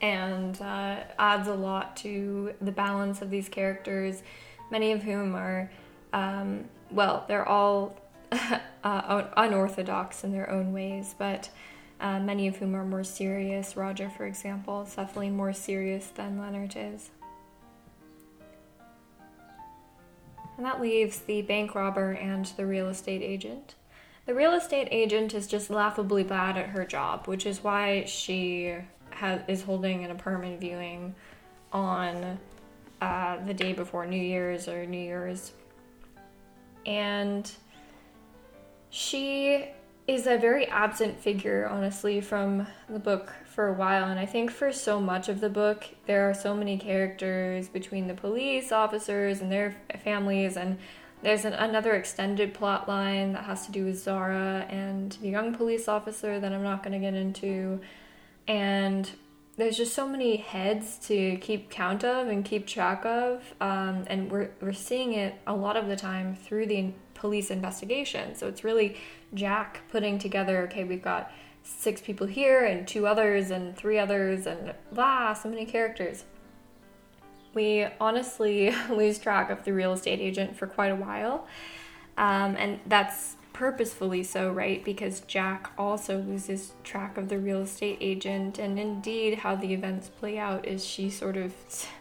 and 0.00 0.60
uh, 0.60 0.96
adds 1.18 1.48
a 1.48 1.54
lot 1.54 1.96
to 1.96 2.52
the 2.60 2.72
balance 2.72 3.22
of 3.22 3.30
these 3.30 3.48
characters, 3.48 4.22
many 4.70 4.92
of 4.92 5.02
whom 5.02 5.34
are, 5.34 5.70
um, 6.12 6.64
well, 6.90 7.24
they're 7.26 7.48
all 7.48 7.96
uh, 8.84 9.24
unorthodox 9.36 10.22
in 10.22 10.32
their 10.32 10.50
own 10.50 10.72
ways, 10.74 11.14
but 11.16 11.48
uh, 12.00 12.20
many 12.20 12.46
of 12.48 12.56
whom 12.56 12.74
are 12.74 12.84
more 12.84 13.04
serious. 13.04 13.76
Roger, 13.76 14.10
for 14.10 14.26
example, 14.26 14.82
is 14.82 14.94
definitely 14.94 15.30
more 15.30 15.54
serious 15.54 16.08
than 16.08 16.38
Leonard 16.38 16.74
is. 16.76 17.10
And 20.56 20.64
that 20.64 20.80
leaves 20.80 21.20
the 21.20 21.42
bank 21.42 21.74
robber 21.74 22.12
and 22.12 22.46
the 22.56 22.66
real 22.66 22.88
estate 22.88 23.22
agent. 23.22 23.74
The 24.26 24.34
real 24.34 24.54
estate 24.54 24.88
agent 24.90 25.34
is 25.34 25.46
just 25.46 25.68
laughably 25.68 26.22
bad 26.22 26.56
at 26.56 26.70
her 26.70 26.84
job, 26.84 27.26
which 27.26 27.44
is 27.44 27.62
why 27.62 28.04
she 28.04 28.74
is 29.48 29.62
holding 29.62 30.04
an 30.04 30.10
apartment 30.10 30.60
viewing 30.60 31.14
on 31.72 32.38
uh, 33.02 33.44
the 33.44 33.52
day 33.52 33.72
before 33.72 34.06
New 34.06 34.16
Year's 34.16 34.66
or 34.68 34.86
New 34.86 34.96
Year's, 34.96 35.52
and 36.86 37.50
she 38.90 39.66
is 40.06 40.26
a 40.26 40.38
very 40.38 40.66
absent 40.68 41.18
figure, 41.18 41.68
honestly, 41.68 42.20
from 42.20 42.66
the 42.88 42.98
book 42.98 43.32
for 43.54 43.68
a 43.68 43.72
while. 43.72 44.04
And 44.04 44.18
I 44.18 44.26
think 44.26 44.50
for 44.50 44.72
so 44.72 45.00
much 45.00 45.28
of 45.28 45.40
the 45.40 45.48
book, 45.48 45.84
there 46.06 46.28
are 46.28 46.34
so 46.34 46.54
many 46.54 46.76
characters 46.76 47.68
between 47.68 48.08
the 48.08 48.14
police 48.14 48.72
officers 48.72 49.40
and 49.40 49.50
their 49.50 49.76
families, 50.02 50.56
and 50.56 50.78
there's 51.22 51.44
an, 51.44 51.54
another 51.54 51.94
extended 51.94 52.52
plot 52.52 52.88
line 52.88 53.32
that 53.32 53.44
has 53.44 53.64
to 53.66 53.72
do 53.72 53.86
with 53.86 54.02
Zara 54.02 54.66
and 54.68 55.12
the 55.22 55.28
young 55.28 55.54
police 55.54 55.88
officer 55.88 56.38
that 56.38 56.52
I'm 56.52 56.62
not 56.62 56.82
going 56.82 56.92
to 56.92 56.98
get 56.98 57.14
into 57.14 57.80
and 58.46 59.10
there's 59.56 59.76
just 59.76 59.94
so 59.94 60.08
many 60.08 60.36
heads 60.36 60.98
to 61.06 61.36
keep 61.36 61.70
count 61.70 62.04
of 62.04 62.28
and 62.28 62.44
keep 62.44 62.66
track 62.66 63.04
of 63.06 63.54
um, 63.60 64.04
and 64.08 64.30
we're, 64.30 64.50
we're 64.60 64.72
seeing 64.72 65.14
it 65.14 65.34
a 65.46 65.54
lot 65.54 65.76
of 65.76 65.86
the 65.86 65.96
time 65.96 66.34
through 66.34 66.66
the 66.66 66.90
police 67.14 67.50
investigation 67.50 68.34
so 68.34 68.48
it's 68.48 68.64
really 68.64 68.96
jack 69.32 69.80
putting 69.90 70.18
together 70.18 70.62
okay 70.62 70.84
we've 70.84 71.02
got 71.02 71.30
six 71.64 72.00
people 72.00 72.26
here 72.26 72.64
and 72.64 72.86
two 72.86 73.06
others 73.06 73.50
and 73.50 73.76
three 73.76 73.98
others 73.98 74.46
and 74.46 74.72
blah 74.92 75.32
so 75.32 75.48
many 75.48 75.66
characters 75.66 76.24
we 77.54 77.86
honestly 78.00 78.72
lose 78.90 79.18
track 79.18 79.50
of 79.50 79.64
the 79.64 79.72
real 79.72 79.92
estate 79.92 80.20
agent 80.20 80.56
for 80.56 80.66
quite 80.66 80.92
a 80.92 80.96
while 80.96 81.46
um, 82.16 82.54
and 82.56 82.78
that's 82.86 83.36
purposefully 83.54 84.22
so, 84.22 84.50
right? 84.50 84.84
Because 84.84 85.20
Jack 85.20 85.70
also 85.78 86.18
loses 86.18 86.74
track 86.82 87.16
of 87.16 87.30
the 87.30 87.38
real 87.38 87.62
estate 87.62 87.98
agent, 88.02 88.58
and 88.58 88.78
indeed, 88.78 89.38
how 89.38 89.54
the 89.54 89.72
events 89.72 90.08
play 90.08 90.38
out 90.38 90.66
is 90.66 90.84
she 90.84 91.08
sort 91.08 91.38
of, 91.38 91.54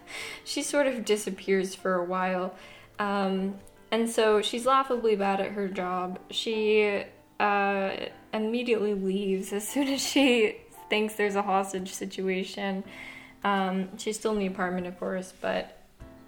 she 0.44 0.62
sort 0.62 0.88
of 0.88 1.06
disappears 1.06 1.74
for 1.74 1.96
a 1.96 2.04
while, 2.04 2.54
um, 3.00 3.56
and 3.92 4.10
so 4.10 4.42
she's 4.42 4.66
laughably 4.66 5.16
bad 5.16 5.40
at 5.40 5.52
her 5.52 5.68
job. 5.68 6.20
She 6.32 7.04
uh, 7.44 8.06
immediately 8.34 8.94
leaves 8.94 9.52
as 9.52 9.68
soon 9.68 9.90
as 9.90 10.02
she 10.02 10.56
thinks 10.90 11.16
there's 11.16 11.36
a 11.36 11.42
hostage 11.42 11.92
situation. 11.92 12.84
Um, 13.44 13.90
she's 13.98 14.18
still 14.18 14.32
in 14.32 14.40
the 14.40 14.48
apartment, 14.48 14.88
of 14.88 14.98
course, 14.98 15.34
but 15.42 15.78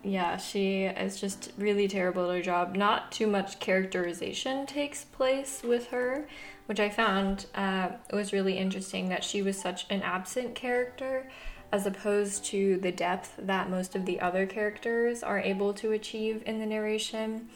yeah, 0.03 0.35
she 0.37 0.83
is 0.83 1.19
just 1.19 1.53
really 1.57 1.87
terrible 1.87 2.29
at 2.29 2.35
her 2.35 2.41
job. 2.41 2.75
Not 2.75 3.11
too 3.11 3.27
much 3.27 3.59
characterization 3.59 4.65
takes 4.65 5.05
place 5.05 5.61
with 5.63 5.87
her, 5.87 6.27
which 6.65 6.81
I 6.81 6.89
found 6.89 7.45
uh, 7.55 7.89
was 8.11 8.33
really 8.33 8.57
interesting 8.57 9.07
that 9.09 9.23
she 9.23 9.41
was 9.41 9.57
such 9.57 9.85
an 9.89 10.01
absent 10.01 10.53
character 10.53 11.29
as 11.71 11.85
opposed 11.87 12.45
to 12.45 12.77
the 12.77 12.91
depth 12.91 13.35
that 13.39 13.69
most 13.69 13.95
of 13.95 14.05
the 14.05 14.19
other 14.19 14.45
characters 14.45 15.23
are 15.23 15.39
able 15.39 15.73
to 15.75 15.93
achieve 15.93 16.43
in 16.45 16.59
the 16.59 16.65
narration. 16.65 17.47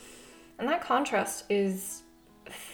And 0.57 0.67
that 0.69 0.81
contrast 0.81 1.43
is 1.49 2.03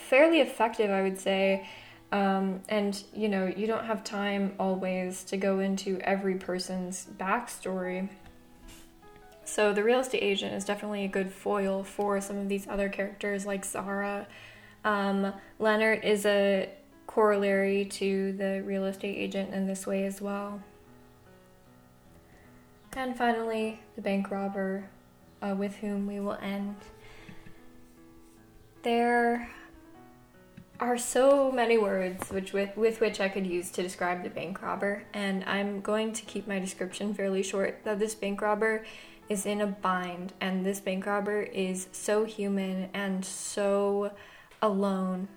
fairly 0.05 0.39
effective, 0.39 0.89
I 0.89 1.01
would 1.01 1.19
say. 1.19 1.67
Um, 2.11 2.61
and 2.69 3.03
you 3.13 3.27
know, 3.27 3.51
you 3.55 3.67
don't 3.67 3.85
have 3.85 4.03
time 4.03 4.53
always 4.59 5.23
to 5.25 5.37
go 5.37 5.59
into 5.59 5.99
every 6.01 6.35
person's 6.35 7.07
backstory 7.17 8.09
so 9.45 9.73
the 9.73 9.83
real 9.83 9.99
estate 9.99 10.23
agent 10.23 10.55
is 10.55 10.65
definitely 10.65 11.05
a 11.05 11.07
good 11.07 11.31
foil 11.31 11.83
for 11.83 12.19
some 12.19 12.37
of 12.37 12.49
these 12.49 12.67
other 12.67 12.89
characters 12.89 13.45
like 13.45 13.63
Zara. 13.63 14.27
Um, 14.83 15.33
Leonard 15.59 16.03
is 16.03 16.25
a 16.25 16.69
corollary 17.05 17.85
to 17.85 18.33
the 18.33 18.63
real 18.65 18.85
estate 18.85 19.15
agent 19.15 19.53
in 19.53 19.67
this 19.67 19.85
way 19.85 20.05
as 20.05 20.19
well. 20.19 20.61
And 22.93 23.15
finally, 23.15 23.79
the 23.95 24.01
bank 24.01 24.31
robber 24.31 24.89
uh, 25.43 25.55
with 25.55 25.75
whom 25.75 26.07
we 26.07 26.19
will 26.19 26.37
end. 26.41 26.75
There 28.81 29.49
are 30.79 30.97
so 30.97 31.51
many 31.51 31.77
words 31.77 32.29
which 32.29 32.53
with, 32.53 32.75
with 32.75 32.99
which 32.99 33.19
I 33.19 33.29
could 33.29 33.47
use 33.47 33.69
to 33.71 33.83
describe 33.83 34.23
the 34.23 34.29
bank 34.29 34.61
robber, 34.61 35.03
and 35.13 35.43
I'm 35.45 35.81
going 35.81 36.13
to 36.13 36.25
keep 36.25 36.47
my 36.47 36.59
description 36.59 37.13
fairly 37.13 37.43
short. 37.43 37.83
That 37.83 37.99
this 37.99 38.15
bank 38.15 38.41
robber 38.41 38.85
is 39.29 39.45
in 39.45 39.61
a 39.61 39.67
bind, 39.67 40.33
and 40.41 40.65
this 40.65 40.79
bank 40.79 41.05
robber 41.05 41.41
is 41.41 41.87
so 41.91 42.25
human 42.25 42.89
and 42.93 43.23
so 43.23 44.11
alone. 44.61 45.27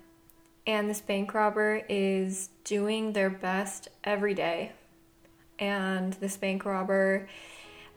And 0.67 0.91
this 0.91 1.01
bank 1.01 1.33
robber 1.33 1.83
is 1.89 2.51
doing 2.65 3.13
their 3.13 3.31
best 3.31 3.89
every 4.05 4.35
day. 4.35 4.73
And 5.59 6.13
this 6.15 6.37
bank 6.37 6.65
robber 6.65 7.29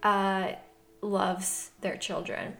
uh, 0.03 0.53
loves 1.01 1.71
their 1.81 1.97
children. 1.97 2.55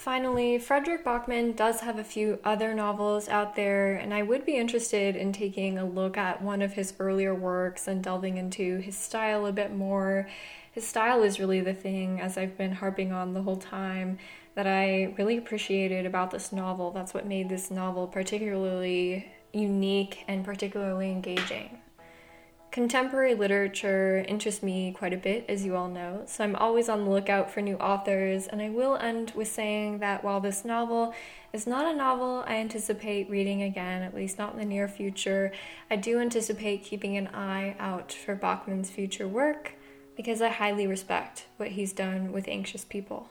Finally, 0.00 0.58
Frederick 0.58 1.04
Backman 1.04 1.54
does 1.54 1.80
have 1.80 1.98
a 1.98 2.04
few 2.04 2.38
other 2.42 2.72
novels 2.72 3.28
out 3.28 3.54
there, 3.54 3.96
and 3.96 4.14
I 4.14 4.22
would 4.22 4.46
be 4.46 4.56
interested 4.56 5.14
in 5.14 5.30
taking 5.30 5.76
a 5.76 5.84
look 5.84 6.16
at 6.16 6.40
one 6.40 6.62
of 6.62 6.72
his 6.72 6.94
earlier 6.98 7.34
works 7.34 7.86
and 7.86 8.02
delving 8.02 8.38
into 8.38 8.78
his 8.78 8.96
style 8.96 9.44
a 9.44 9.52
bit 9.52 9.74
more. 9.74 10.26
His 10.72 10.88
style 10.88 11.22
is 11.22 11.38
really 11.38 11.60
the 11.60 11.74
thing, 11.74 12.18
as 12.18 12.38
I've 12.38 12.56
been 12.56 12.72
harping 12.72 13.12
on 13.12 13.34
the 13.34 13.42
whole 13.42 13.58
time, 13.58 14.16
that 14.54 14.66
I 14.66 15.14
really 15.18 15.36
appreciated 15.36 16.06
about 16.06 16.30
this 16.30 16.50
novel. 16.50 16.92
That's 16.92 17.12
what 17.12 17.26
made 17.26 17.50
this 17.50 17.70
novel 17.70 18.06
particularly 18.06 19.30
unique 19.52 20.24
and 20.26 20.46
particularly 20.46 21.10
engaging. 21.10 21.78
Contemporary 22.70 23.34
literature 23.34 24.24
interests 24.28 24.62
me 24.62 24.92
quite 24.92 25.12
a 25.12 25.16
bit, 25.16 25.44
as 25.48 25.64
you 25.64 25.74
all 25.74 25.88
know, 25.88 26.22
so 26.26 26.44
I'm 26.44 26.54
always 26.54 26.88
on 26.88 27.04
the 27.04 27.10
lookout 27.10 27.50
for 27.50 27.60
new 27.60 27.74
authors, 27.78 28.46
and 28.46 28.62
I 28.62 28.68
will 28.68 28.96
end 28.96 29.32
with 29.34 29.48
saying 29.48 29.98
that 29.98 30.22
while 30.22 30.38
this 30.38 30.64
novel 30.64 31.12
is 31.52 31.66
not 31.66 31.92
a 31.92 31.96
novel 31.96 32.44
I 32.46 32.54
anticipate 32.58 33.28
reading 33.28 33.60
again, 33.60 34.02
at 34.02 34.14
least 34.14 34.38
not 34.38 34.52
in 34.52 34.60
the 34.60 34.64
near 34.64 34.86
future, 34.86 35.50
I 35.90 35.96
do 35.96 36.20
anticipate 36.20 36.84
keeping 36.84 37.16
an 37.16 37.26
eye 37.34 37.74
out 37.80 38.12
for 38.12 38.36
Backman's 38.36 38.90
future 38.90 39.26
work 39.26 39.72
because 40.16 40.40
I 40.40 40.50
highly 40.50 40.86
respect 40.86 41.46
what 41.56 41.70
he's 41.70 41.92
done 41.92 42.30
with 42.30 42.46
anxious 42.46 42.84
people. 42.84 43.30